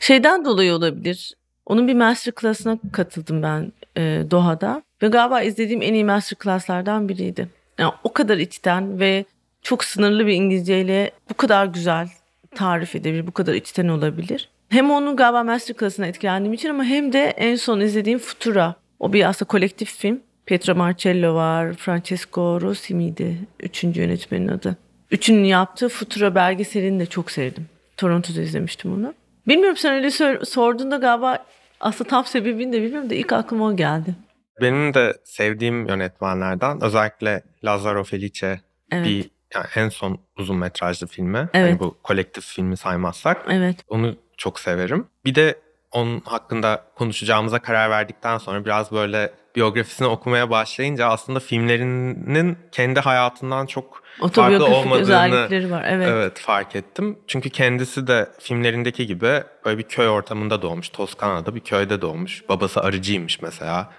[0.00, 1.34] Şeyden dolayı olabilir.
[1.66, 4.82] Onun bir masterclass'ına katıldım ben e, Doha'da.
[5.02, 7.48] Ve galiba izlediğim en iyi masterclass'lardan biriydi.
[7.78, 9.24] Yani o kadar içten ve
[9.62, 12.08] çok sınırlı bir İngilizceyle bu kadar güzel
[12.54, 14.48] tarif edebilir, bu kadar içten olabilir.
[14.70, 18.74] Hem onun galiba masterclass'ına etkilendiğim için ama hem de en son izlediğim Futura.
[18.98, 20.20] O bir aslında kolektif film.
[20.46, 23.36] Pietro Marcello var, Francesco Rossi miydi?
[23.60, 24.76] Üçüncü yönetmenin adı.
[25.10, 27.66] Üçünün yaptığı Futura belgeselini de çok sevdim.
[27.96, 29.14] Toronto'da izlemiştim onu.
[29.48, 31.44] Bilmiyorum sen öyle sor- sorduğunda galiba
[31.80, 34.14] aslında tam sebebini de bilmiyorum da ilk aklıma o geldi.
[34.60, 38.60] Benim de sevdiğim yönetmenlerden özellikle Lazzaro Felice
[38.92, 39.06] Evet.
[39.06, 41.48] bir yani en son uzun metrajlı filmi.
[41.54, 41.70] Evet.
[41.70, 43.46] Hani bu kolektif filmi saymazsak.
[43.50, 43.76] Evet.
[43.88, 45.06] Onu çok severim.
[45.24, 45.58] Bir de
[45.92, 53.66] onun hakkında konuşacağımıza karar verdikten sonra biraz böyle biyografisini okumaya başlayınca aslında filmlerinin kendi hayatından
[53.66, 55.84] çok farklı olmadığını var.
[55.86, 56.08] Evet.
[56.08, 56.38] evet.
[56.38, 57.18] fark ettim.
[57.26, 60.88] Çünkü kendisi de filmlerindeki gibi böyle bir köy ortamında doğmuş.
[60.88, 62.48] Toskana'da bir köyde doğmuş.
[62.48, 63.90] Babası arıcıymış mesela.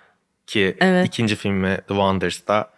[0.48, 1.08] Ki Evet.
[1.08, 2.70] ikinci filmi The Wonders'da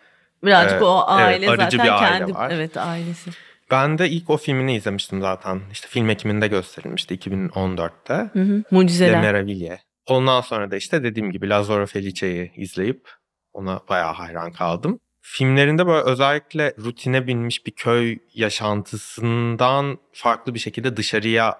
[0.43, 2.51] Birazcık Ee, o aile evet, zaten bir aile kendi var.
[2.51, 3.31] evet ailesi.
[3.73, 5.61] Ben de ilk o filmini izlemiştim zaten.
[5.71, 8.13] İşte film ekiminde gösterilmişti 2014'te.
[8.13, 8.57] Hı hı.
[8.57, 9.21] Le Mucizeler.
[9.21, 9.79] Meraviglie.
[10.07, 13.09] Ondan sonra da işte dediğim gibi Lazzaro Felice'yi izleyip
[13.53, 14.99] ona bayağı hayran kaldım.
[15.21, 21.59] Filmlerinde böyle özellikle rutine binmiş bir köy yaşantısından farklı bir şekilde dışarıya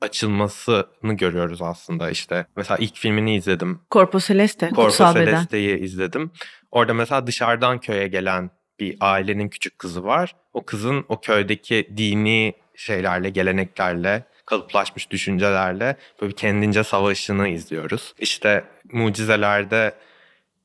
[0.00, 2.46] açılmasını görüyoruz aslında işte.
[2.56, 3.80] Mesela ilk filmini izledim.
[3.90, 4.70] Corpo Celeste.
[4.74, 5.12] Corpo.
[5.14, 6.30] Celeste'yi izledim.
[6.70, 10.34] Orada mesela dışarıdan köye gelen bir ailenin küçük kızı var.
[10.52, 18.14] O kızın o köydeki dini şeylerle, geleneklerle, kalıplaşmış düşüncelerle böyle kendince savaşını izliyoruz.
[18.18, 19.94] İşte mucizelerde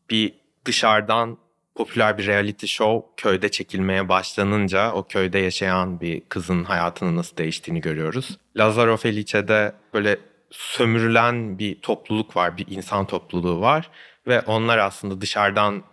[0.10, 0.34] bir
[0.66, 1.38] dışarıdan
[1.76, 7.82] popüler bir reality show köyde çekilmeye başlanınca o köyde yaşayan bir kızın hayatının nasıl değiştiğini
[7.82, 8.38] görüyoruz.
[8.58, 10.18] Lazzaro Felice'de böyle
[10.52, 13.90] sömürülen bir topluluk var, bir insan topluluğu var
[14.28, 15.84] ve onlar aslında dışarıdan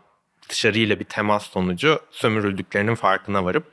[0.51, 3.65] dışarıyla bir temas sonucu sömürüldüklerinin farkına varıp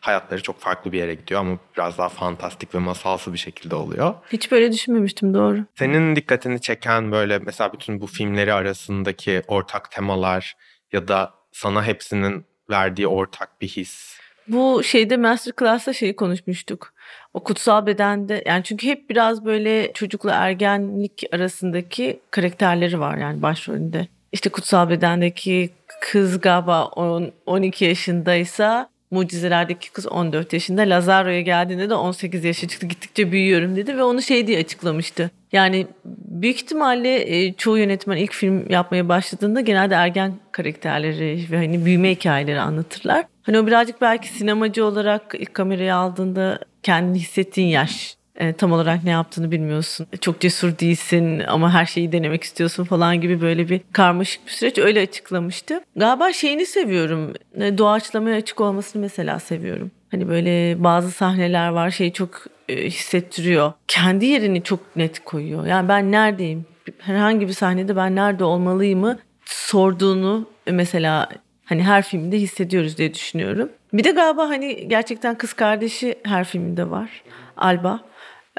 [0.00, 4.14] hayatları çok farklı bir yere gidiyor ama biraz daha fantastik ve masalsı bir şekilde oluyor.
[4.32, 5.64] Hiç böyle düşünmemiştim doğru.
[5.74, 10.56] Senin dikkatini çeken böyle mesela bütün bu filmleri arasındaki ortak temalar
[10.92, 14.18] ya da sana hepsinin verdiği ortak bir his.
[14.48, 16.92] Bu şeyde masterclass'ta şeyi konuşmuştuk.
[17.34, 24.08] O kutsal bedende yani çünkü hep biraz böyle çocukla ergenlik arasındaki karakterleri var yani başrolünde.
[24.32, 30.82] İşte kutsal bedendeki kız galiba 10, 12 yaşındaysa Mucizelerdeki kız 14 yaşında.
[30.82, 32.86] Lazaro'ya geldiğinde de 18 yaşa çıktı.
[32.86, 35.30] Gittikçe büyüyorum dedi ve onu şey diye açıklamıştı.
[35.52, 41.84] Yani büyük ihtimalle e, çoğu yönetmen ilk film yapmaya başladığında genelde ergen karakterleri ve hani
[41.84, 43.24] büyüme hikayeleri anlatırlar.
[43.42, 48.16] Hani o birazcık belki sinemacı olarak ilk kamerayı aldığında kendini hissettiğin yaş.
[48.36, 50.06] E, tam olarak ne yaptığını bilmiyorsun.
[50.20, 54.78] Çok cesur değilsin ama her şeyi denemek istiyorsun falan gibi böyle bir karmaşık bir süreç
[54.78, 55.80] öyle açıklamıştı.
[55.96, 57.32] Galiba şeyini seviyorum.
[57.60, 59.90] E, doğaçlamaya açık olmasını mesela seviyorum.
[60.10, 63.72] Hani böyle bazı sahneler var şey çok e, hissettiriyor.
[63.88, 65.66] Kendi yerini çok net koyuyor.
[65.66, 66.66] Yani ben neredeyim?
[66.98, 71.28] Herhangi bir sahnede ben nerede olmalıyımı sorduğunu e, mesela
[71.64, 73.68] hani her filmde hissediyoruz diye düşünüyorum.
[73.92, 77.22] Bir de galiba hani gerçekten kız kardeşi her filminde var.
[77.56, 78.00] Alba.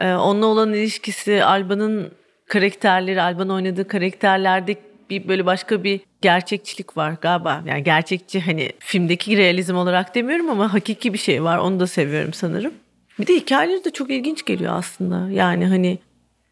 [0.01, 2.11] Ee, onunla olan ilişkisi, Alba'nın
[2.47, 4.75] karakterleri, Alba'nın oynadığı karakterlerde
[5.09, 7.63] bir böyle başka bir gerçekçilik var galiba.
[7.65, 11.57] Yani gerçekçi hani filmdeki realizm olarak demiyorum ama hakiki bir şey var.
[11.57, 12.73] Onu da seviyorum sanırım.
[13.19, 15.31] Bir de hikayeleri de çok ilginç geliyor aslında.
[15.31, 15.99] Yani hani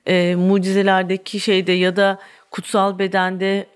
[0.06, 2.20] e, mucizelerdeki şeyde ya da
[2.52, 3.68] kutsal bedende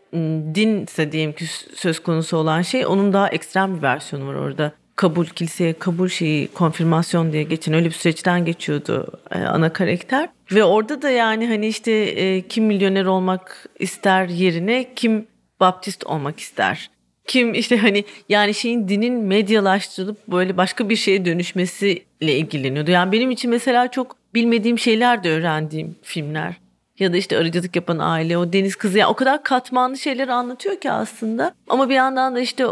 [0.55, 4.71] dinse diyelim ki söz konusu olan şey onun daha ekstrem bir versiyonu var orada.
[4.99, 10.29] Kabul, kiliseye kabul şeyi, konfirmasyon diye geçen öyle bir süreçten geçiyordu e, ana karakter.
[10.51, 15.27] Ve orada da yani hani işte e, kim milyoner olmak ister yerine kim
[15.59, 16.89] baptist olmak ister.
[17.27, 22.91] Kim işte hani yani şeyin dinin medyalaştırılıp böyle başka bir şeye dönüşmesiyle ilgileniyordu.
[22.91, 26.55] Yani benim için mesela çok bilmediğim şeyler de öğrendiğim filmler
[26.99, 30.75] ya da işte arıcılık yapan aile, o deniz kızı yani o kadar katmanlı şeyler anlatıyor
[30.75, 31.53] ki aslında.
[31.69, 32.65] Ama bir yandan da işte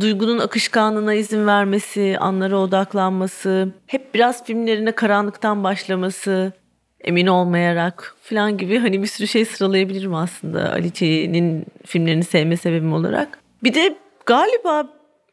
[0.00, 6.52] duygunun akışkanlığına izin vermesi, anlara odaklanması, hep biraz filmlerine karanlıktan başlaması,
[7.00, 10.90] emin olmayarak falan gibi hani bir sürü şey sıralayabilirim aslında Ali
[11.86, 13.38] filmlerini sevme sebebim olarak.
[13.62, 14.86] Bir de galiba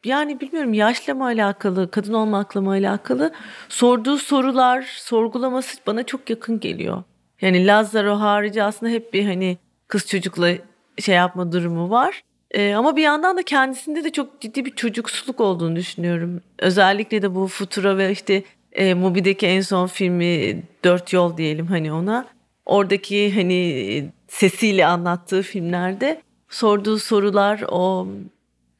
[0.05, 3.31] yani bilmiyorum yaşla mı alakalı, kadın olmakla mı alakalı
[3.69, 7.03] sorduğu sorular, sorgulaması bana çok yakın geliyor.
[7.41, 10.51] Yani Lazaro harici aslında hep bir hani kız çocukla
[10.99, 12.23] şey yapma durumu var.
[12.51, 16.41] Ee, ama bir yandan da kendisinde de çok ciddi bir çocuksuluk olduğunu düşünüyorum.
[16.59, 21.93] Özellikle de bu Futura ve işte e, Mubi'deki en son filmi Dört Yol diyelim hani
[21.93, 22.27] ona.
[22.65, 28.07] Oradaki hani sesiyle anlattığı filmlerde sorduğu sorular, o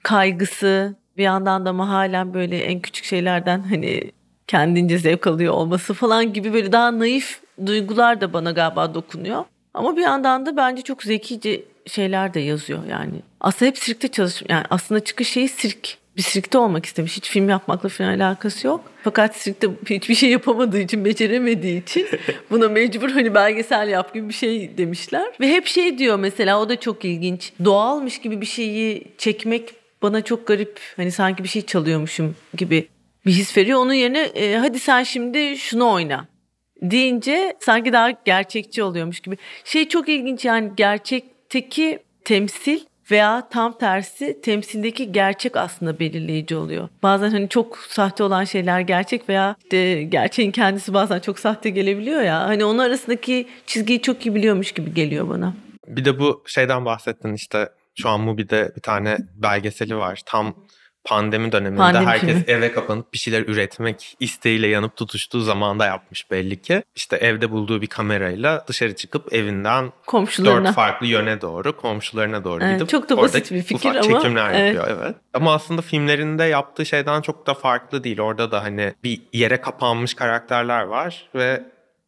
[0.04, 4.12] kaygısı bir yandan da ama halen böyle en küçük şeylerden hani
[4.52, 9.44] kendince zevk alıyor olması falan gibi böyle daha naif duygular da bana galiba dokunuyor.
[9.74, 13.14] Ama bir yandan da bence çok zekice şeyler de yazıyor yani.
[13.42, 15.98] Aslında hep sirkte çalış yani aslında çıkış şeyi sirk.
[16.18, 17.18] Bir sirkte olmak istemiş.
[17.18, 18.82] Hiç film yapmakla falan alakası yok.
[19.04, 22.08] Fakat sirkte hiçbir şey yapamadığı için, beceremediği için
[22.50, 25.28] buna mecbur hani belgesel yap gibi bir şey demişler.
[25.40, 27.54] Ve hep şey diyor mesela o da çok ilginç.
[27.66, 30.80] Doğalmış gibi bir şeyi çekmek bana çok garip.
[30.96, 32.88] Hani sanki bir şey çalıyormuşum gibi
[33.26, 33.80] bir his veriyor.
[33.80, 36.28] Onun yerine e, hadi sen şimdi şunu oyna
[36.82, 39.38] deyince sanki daha gerçekçi oluyormuş gibi.
[39.64, 42.80] Şey çok ilginç yani gerçekteki temsil
[43.12, 46.90] veya tam tersi temsildeki gerçek aslında belirleyici oluyor.
[47.04, 52.22] Bazen hani çok sahte olan şeyler gerçek veya işte gerçeğin kendisi bazen çok sahte gelebiliyor
[52.22, 52.40] ya.
[52.40, 55.54] Hani onun arasındaki çizgiyi çok iyi biliyormuş gibi geliyor bana.
[55.88, 60.22] Bir de bu şeyden bahsettin işte şu an Mubi'de bir tane belgeseli var.
[60.26, 60.56] Tam
[61.04, 62.44] pandemi döneminde Pandemi herkes filmi.
[62.48, 66.84] eve kapanıp bir şeyler üretmek isteğiyle yanıp tutuştuğu zamanda yapmış belli ki.
[66.96, 72.74] İşte evde bulduğu bir kamerayla dışarı çıkıp evinden dört farklı yöne doğru komşularına doğru evet,
[72.74, 74.76] gidip çok da basit bir fikir ama çekimler evet.
[74.76, 75.16] yapıyor evet.
[75.34, 78.20] Ama aslında filmlerinde yaptığı şeyden çok da farklı değil.
[78.20, 81.64] Orada da hani bir yere kapanmış karakterler var ve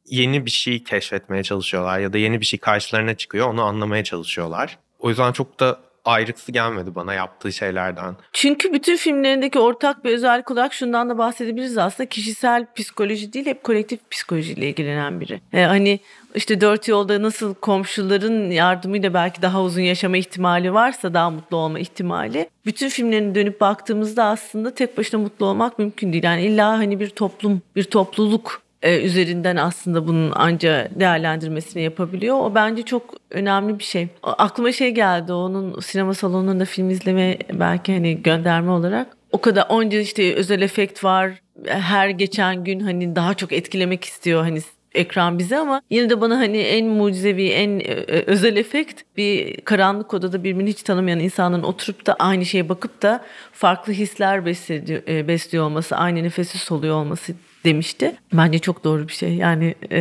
[0.05, 4.77] yeni bir şey keşfetmeye çalışıyorlar ya da yeni bir şey karşılarına çıkıyor onu anlamaya çalışıyorlar.
[4.99, 8.15] O yüzden çok da ayrıksı gelmedi bana yaptığı şeylerden.
[8.33, 13.63] Çünkü bütün filmlerindeki ortak bir özellik olarak şundan da bahsedebiliriz aslında kişisel psikoloji değil hep
[13.63, 15.41] kolektif psikolojiyle ilgilenen biri.
[15.53, 15.99] Ee, hani
[16.35, 21.79] işte dört yolda nasıl komşuların yardımıyla belki daha uzun yaşama ihtimali varsa daha mutlu olma
[21.79, 22.49] ihtimali.
[22.65, 26.23] Bütün filmlerini dönüp baktığımızda aslında tek başına mutlu olmak mümkün değil.
[26.23, 32.35] Yani illa hani bir toplum, bir topluluk e, üzerinden aslında bunun anca değerlendirmesini yapabiliyor.
[32.39, 34.07] O bence çok önemli bir şey.
[34.23, 39.07] Aklıma şey geldi onun sinema salonunda film izleme belki hani gönderme olarak.
[39.31, 41.31] O kadar onca işte özel efekt var.
[41.65, 44.59] Her geçen gün hani daha çok etkilemek istiyor hani
[44.95, 49.61] ekran bize ama yine de bana hani en mucizevi, en e, e, özel efekt bir
[49.61, 55.27] karanlık odada birbirini hiç tanımayan insanın oturup da aynı şeye bakıp da farklı hisler besliyor,
[55.27, 57.33] besliyor olması, aynı nefesi soluyor olması
[57.65, 58.15] demişti.
[58.33, 59.35] Bence çok doğru bir şey.
[59.35, 59.99] Yani e,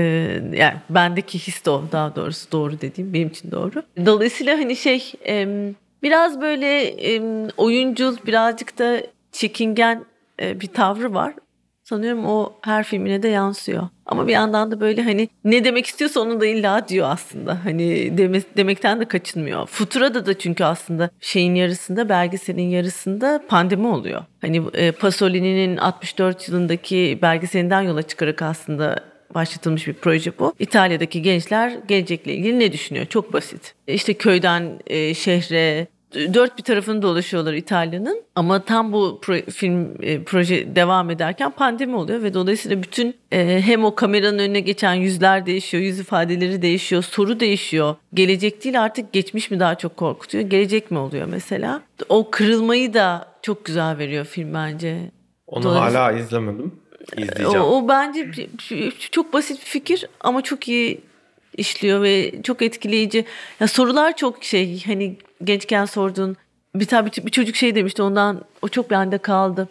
[0.53, 3.83] yani bendeki his de o daha doğrusu doğru dediğim benim için doğru.
[4.07, 5.47] Dolayısıyla hani şey e,
[6.03, 7.23] biraz böyle e,
[7.57, 10.05] oyuncul birazcık da çekingen
[10.43, 11.35] e, bir tavrı var.
[11.85, 13.89] Sanıyorum o her filmine de yansıyor.
[14.07, 17.65] Ama bir yandan da böyle hani ne demek istiyorsa onu da illa diyor aslında.
[17.65, 19.67] Hani deme, demekten de kaçınmıyor.
[19.67, 24.25] Futura'da da çünkü aslında şeyin yarısında belgeselin yarısında pandemi oluyor.
[24.41, 30.55] Hani e, Pasolini'nin 64 yılındaki belgeselinden yola çıkarak aslında başlatılmış bir proje bu.
[30.59, 33.07] İtalya'daki gençler gelecekle ilgili ne düşünüyor?
[33.07, 33.75] Çok basit.
[33.87, 38.23] İşte köyden e, şehre, dört bir tarafını dolaşıyorlar İtalya'nın.
[38.35, 43.63] Ama tam bu pro- film e, proje devam ederken pandemi oluyor ve dolayısıyla bütün e,
[43.65, 47.97] hem o kameranın önüne geçen yüzler değişiyor, yüz ifadeleri değişiyor, soru değişiyor.
[48.15, 51.83] Gelecek değil artık geçmiş mi daha çok korkutuyor, gelecek mi oluyor mesela?
[52.09, 55.11] O kırılmayı da çok güzel veriyor film bence.
[55.47, 56.73] Onu hala izlemedim.
[57.17, 57.61] İzleyeceğim.
[57.61, 58.31] O, o bence
[59.11, 61.01] çok basit bir fikir ama çok iyi
[61.57, 63.25] işliyor ve çok etkileyici.
[63.61, 66.37] Ya sorular çok şey hani gençken sorduğun
[66.75, 69.69] bir tabi bir çocuk şey demişti ondan o çok bende kaldı.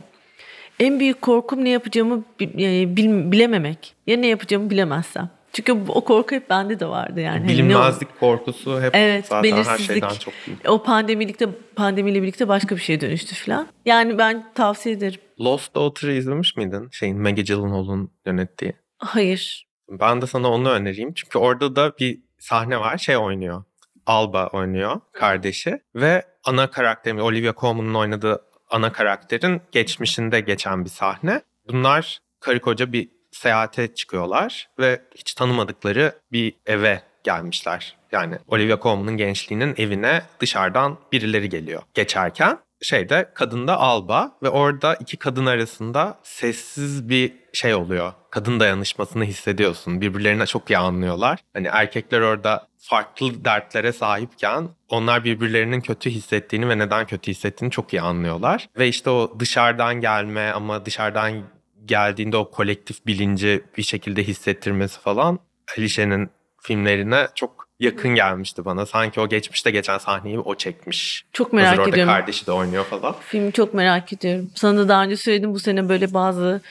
[0.80, 3.94] En büyük korkum ne yapacağımı e, bil- bilememek.
[4.08, 5.30] Ya ne yapacağımı bilemezsem.
[5.54, 7.40] Çünkü o korku hep bende de vardı yani.
[7.40, 9.88] Hani Bilinmezlik korkusu hep Evet, zaten her belirsizlik.
[9.88, 10.70] şeyden çok büyük.
[10.70, 13.68] O pandemilikte pandemiyle birlikte başka bir şeye dönüştü falan.
[13.86, 15.20] Yani ben tavsiye ederim.
[15.40, 16.90] Lost Daughter'ı izlemiş miydin?
[16.92, 18.74] Şeyin Maggie Gyllenhaal'ın yönettiği.
[18.98, 19.68] Hayır.
[20.00, 21.14] Ben de sana onu önereyim.
[21.14, 22.98] Çünkü orada da bir sahne var.
[22.98, 23.64] Şey oynuyor.
[24.06, 31.42] Alba oynuyor kardeşi ve ana karakterin Olivia Colman'ın oynadığı ana karakterin geçmişinde geçen bir sahne.
[31.68, 37.98] Bunlar karı koca bir seyahate çıkıyorlar ve hiç tanımadıkları bir eve gelmişler.
[38.12, 42.58] Yani Olivia Colman'ın gençliğinin evine dışarıdan birileri geliyor geçerken.
[42.82, 48.14] Şeyde kadında Alba ve orada iki kadın arasında sessiz bir şey oluyor.
[48.30, 50.02] Kadın dayanışmasını hissediyorsun.
[50.02, 51.40] Birbirlerine çok iyi anlıyorlar.
[51.54, 57.94] Hani erkekler orada farklı dertlere sahipken onlar birbirlerinin kötü hissettiğini ve neden kötü hissettiğini çok
[57.94, 58.70] iyi anlıyorlar.
[58.78, 61.44] Ve işte o dışarıdan gelme ama dışarıdan
[61.86, 65.40] geldiğinde o kolektif bilinci bir şekilde hissettirmesi falan
[65.78, 66.30] Alişe'nin
[66.62, 68.86] filmlerine çok yakın gelmişti bana.
[68.86, 71.26] Sanki o geçmişte geçen sahneyi o çekmiş.
[71.34, 72.14] Çok Hazır merak orada ediyorum.
[72.14, 73.16] kardeşi de oynuyor falan.
[73.28, 74.52] Filmi çok merak ediyorum.
[74.56, 76.62] Sana da daha önce söyledim bu sene böyle bazı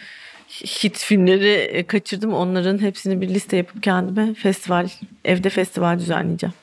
[0.51, 2.35] hit filmleri e, kaçırdım.
[2.35, 4.89] Onların hepsini bir liste yapıp kendime festival,
[5.25, 6.55] evde festival düzenleyeceğim.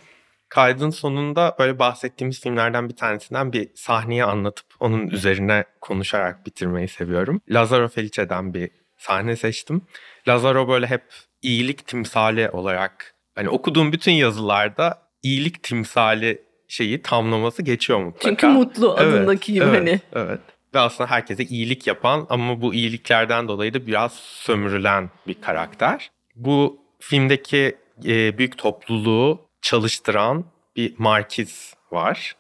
[0.50, 7.42] Kaydın sonunda böyle bahsettiğimiz filmlerden bir tanesinden bir sahneyi anlatıp onun üzerine konuşarak bitirmeyi seviyorum.
[7.50, 9.82] Lazaro Felice'den bir sahne seçtim.
[10.28, 11.04] Lazaro böyle hep
[11.42, 18.30] iyilik timsali olarak hani okuduğum bütün yazılarda iyilik timsali şeyi tamlaması geçiyor mutlaka.
[18.30, 20.00] Çünkü mutlu adındaki evet, hani.
[20.14, 20.40] Evet.
[20.76, 26.12] Ve aslında herkese iyilik yapan ama bu iyiliklerden dolayı da biraz sömürülen bir karakter.
[26.36, 32.36] Bu filmdeki e, büyük topluluğu çalıştıran bir markiz var.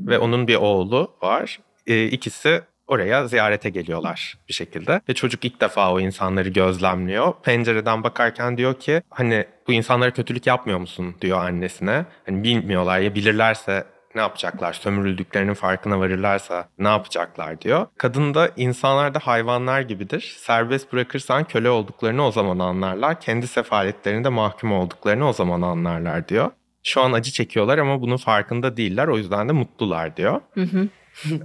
[0.00, 1.60] Ve onun bir oğlu var.
[1.86, 5.00] E, ikisi oraya ziyarete geliyorlar bir şekilde.
[5.08, 7.32] Ve çocuk ilk defa o insanları gözlemliyor.
[7.42, 12.04] Pencereden bakarken diyor ki hani bu insanlara kötülük yapmıyor musun diyor annesine.
[12.26, 13.84] Hani bilmiyorlar ya bilirlerse
[14.14, 14.72] ne yapacaklar?
[14.72, 17.86] Sömürüldüklerinin farkına varırlarsa ne yapacaklar diyor.
[17.98, 20.36] Kadın da insanlar da hayvanlar gibidir.
[20.38, 23.20] Serbest bırakırsan köle olduklarını o zaman anlarlar.
[23.20, 26.50] Kendi sefaletlerinde mahkum olduklarını o zaman anlarlar diyor.
[26.82, 29.08] Şu an acı çekiyorlar ama bunun farkında değiller.
[29.08, 30.40] O yüzden de mutlular diyor.
[30.54, 30.88] Hı hı.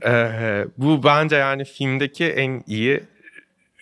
[0.05, 3.03] Ee, bu bence yani filmdeki en iyi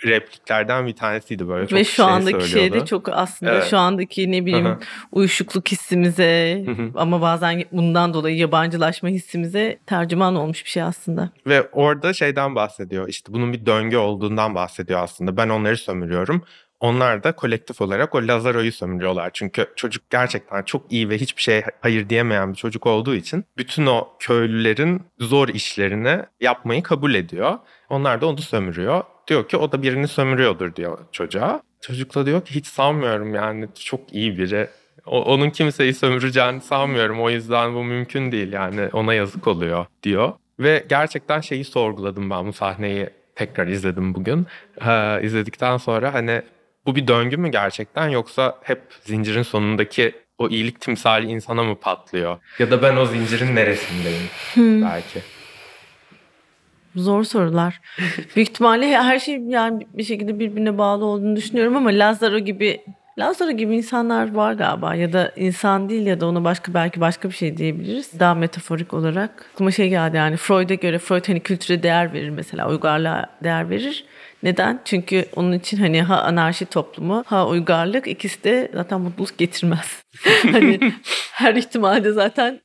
[0.06, 1.68] repliklerden bir tanesiydi böyle.
[1.68, 2.86] Çok Ve şu şey andaki söylüyordu.
[2.86, 3.68] çok aslında Evet.
[3.70, 4.78] şu andaki ne bileyim
[5.12, 6.64] uyuşukluk hissimize
[6.96, 11.30] ama bazen bundan dolayı yabancılaşma hissimize tercüman olmuş bir şey aslında.
[11.48, 13.08] Ve orada şeyden bahsediyor.
[13.08, 15.38] İşte bunun bir döngü olduğundan bahsediyor aslında.
[15.38, 16.44] Ben onları sömürüyorum.
[16.82, 19.30] Onlar da kolektif olarak o Lazaro'yu sömürüyorlar.
[19.34, 23.86] Çünkü çocuk gerçekten çok iyi ve hiçbir şeye hayır diyemeyen bir çocuk olduğu için bütün
[23.86, 27.58] o köylülerin zor işlerini yapmayı kabul ediyor.
[27.90, 29.04] Onlar da onu sömürüyor.
[29.28, 31.62] Diyor ki o da birini sömürüyordur diyor çocuğa.
[31.82, 34.68] Çocuk da diyor ki hiç sanmıyorum yani çok iyi biri.
[35.06, 37.22] O- onun kimseyi sömüreceğini sanmıyorum.
[37.22, 40.34] O yüzden bu mümkün değil yani ona yazık oluyor diyor.
[40.60, 44.48] Ve gerçekten şeyi sorguladım ben bu sahneyi tekrar izledim bugün.
[44.88, 46.42] Ee, izledikten sonra hani
[46.86, 52.38] bu bir döngü mü gerçekten yoksa hep zincirin sonundaki o iyilik timsali insana mı patlıyor?
[52.60, 55.22] Ya da ben o zincirin neresindeyim belki.
[56.96, 57.82] Zor sorular.
[58.36, 62.82] Büyük ihtimalle her şey yani bir şekilde birbirine bağlı olduğunu düşünüyorum ama Lazaro gibi
[63.20, 67.30] Lazaro gibi insanlar var galiba ya da insan değil ya da ona başka belki başka
[67.30, 68.20] bir şey diyebiliriz.
[68.20, 69.46] Daha metaforik olarak.
[69.54, 74.06] Aklıma şey geldi yani Freud'a göre Freud hani kültüre değer verir mesela uygarlığa değer verir.
[74.44, 74.82] Neden?
[74.86, 80.04] Çünkü onun için hani ha anarşi toplumu ha uygarlık ikisi de zaten mutluluk getirmez.
[80.52, 80.80] hani
[81.32, 82.62] her ihtimalde zaten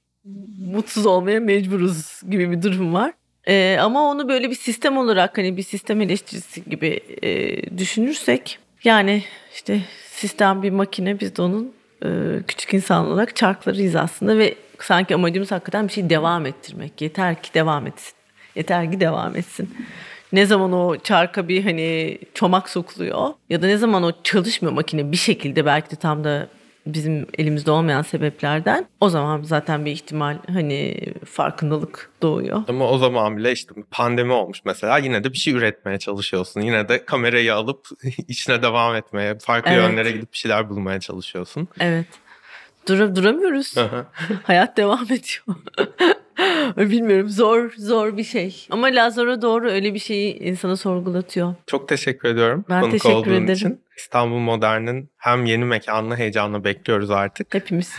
[0.59, 3.13] mutsuz olmaya mecburuz gibi bir durum var.
[3.49, 9.25] Ee, ama onu böyle bir sistem olarak hani bir sistem eleştirisi gibi e, düşünürsek yani
[9.55, 11.75] işte sistem bir makine biz de onun
[12.05, 12.09] e,
[12.49, 17.01] küçük insan olarak çarklarıyız aslında ve sanki amacımız hakikaten bir şey devam ettirmek.
[17.01, 18.15] Yeter ki devam etsin.
[18.57, 19.75] Yeter ki devam etsin.
[20.37, 25.13] Ne zaman o çarka bir hani çomak sokuluyor ya da ne zaman o çalışmıyor makine
[25.13, 26.49] bir şekilde belki de tam da
[26.87, 32.63] bizim elimizde olmayan sebeplerden o zaman zaten bir ihtimal hani farkındalık doğuyor.
[32.69, 36.61] Ama o zaman bile işte pandemi olmuş mesela yine de bir şey üretmeye çalışıyorsun.
[36.61, 37.87] Yine de kamerayı alıp
[38.29, 39.83] içine devam etmeye, farklı Evet.
[39.83, 41.69] yönlere gidip bir şeyler bulmaya çalışıyorsun.
[41.81, 42.07] Evet.
[42.89, 43.75] Dur duramıyoruz.
[44.43, 45.57] Hayat devam ediyor.
[46.77, 48.67] Bilmiyorum zor zor bir şey.
[48.71, 51.55] Ama Lazaro doğru öyle bir şeyi insana sorgulatıyor.
[51.67, 53.53] Çok teşekkür ediyorum Ben konuk teşekkür olduğun ederim.
[53.53, 53.81] için.
[53.97, 57.55] İstanbul Modern'in hem yeni mekanını heyecanla bekliyoruz artık.
[57.55, 57.97] Hepimiz.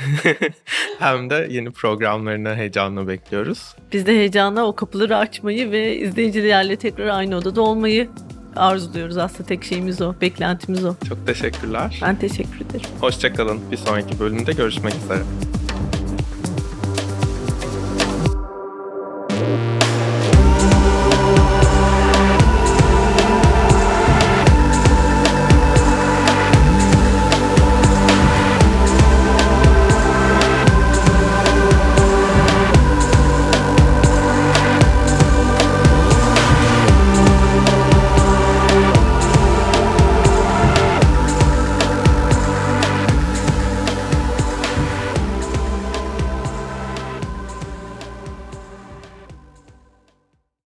[0.99, 3.75] hem de yeni programlarını heyecanla bekliyoruz.
[3.93, 8.09] Biz de heyecanla o kapıları açmayı ve izleyicilerle tekrar aynı odada olmayı
[8.55, 10.95] arzuluyoruz aslında tek şeyimiz o, beklentimiz o.
[11.09, 11.99] Çok teşekkürler.
[12.01, 12.89] Ben teşekkür ederim.
[13.01, 13.71] Hoşçakalın.
[13.71, 15.19] Bir sonraki bölümde görüşmek üzere.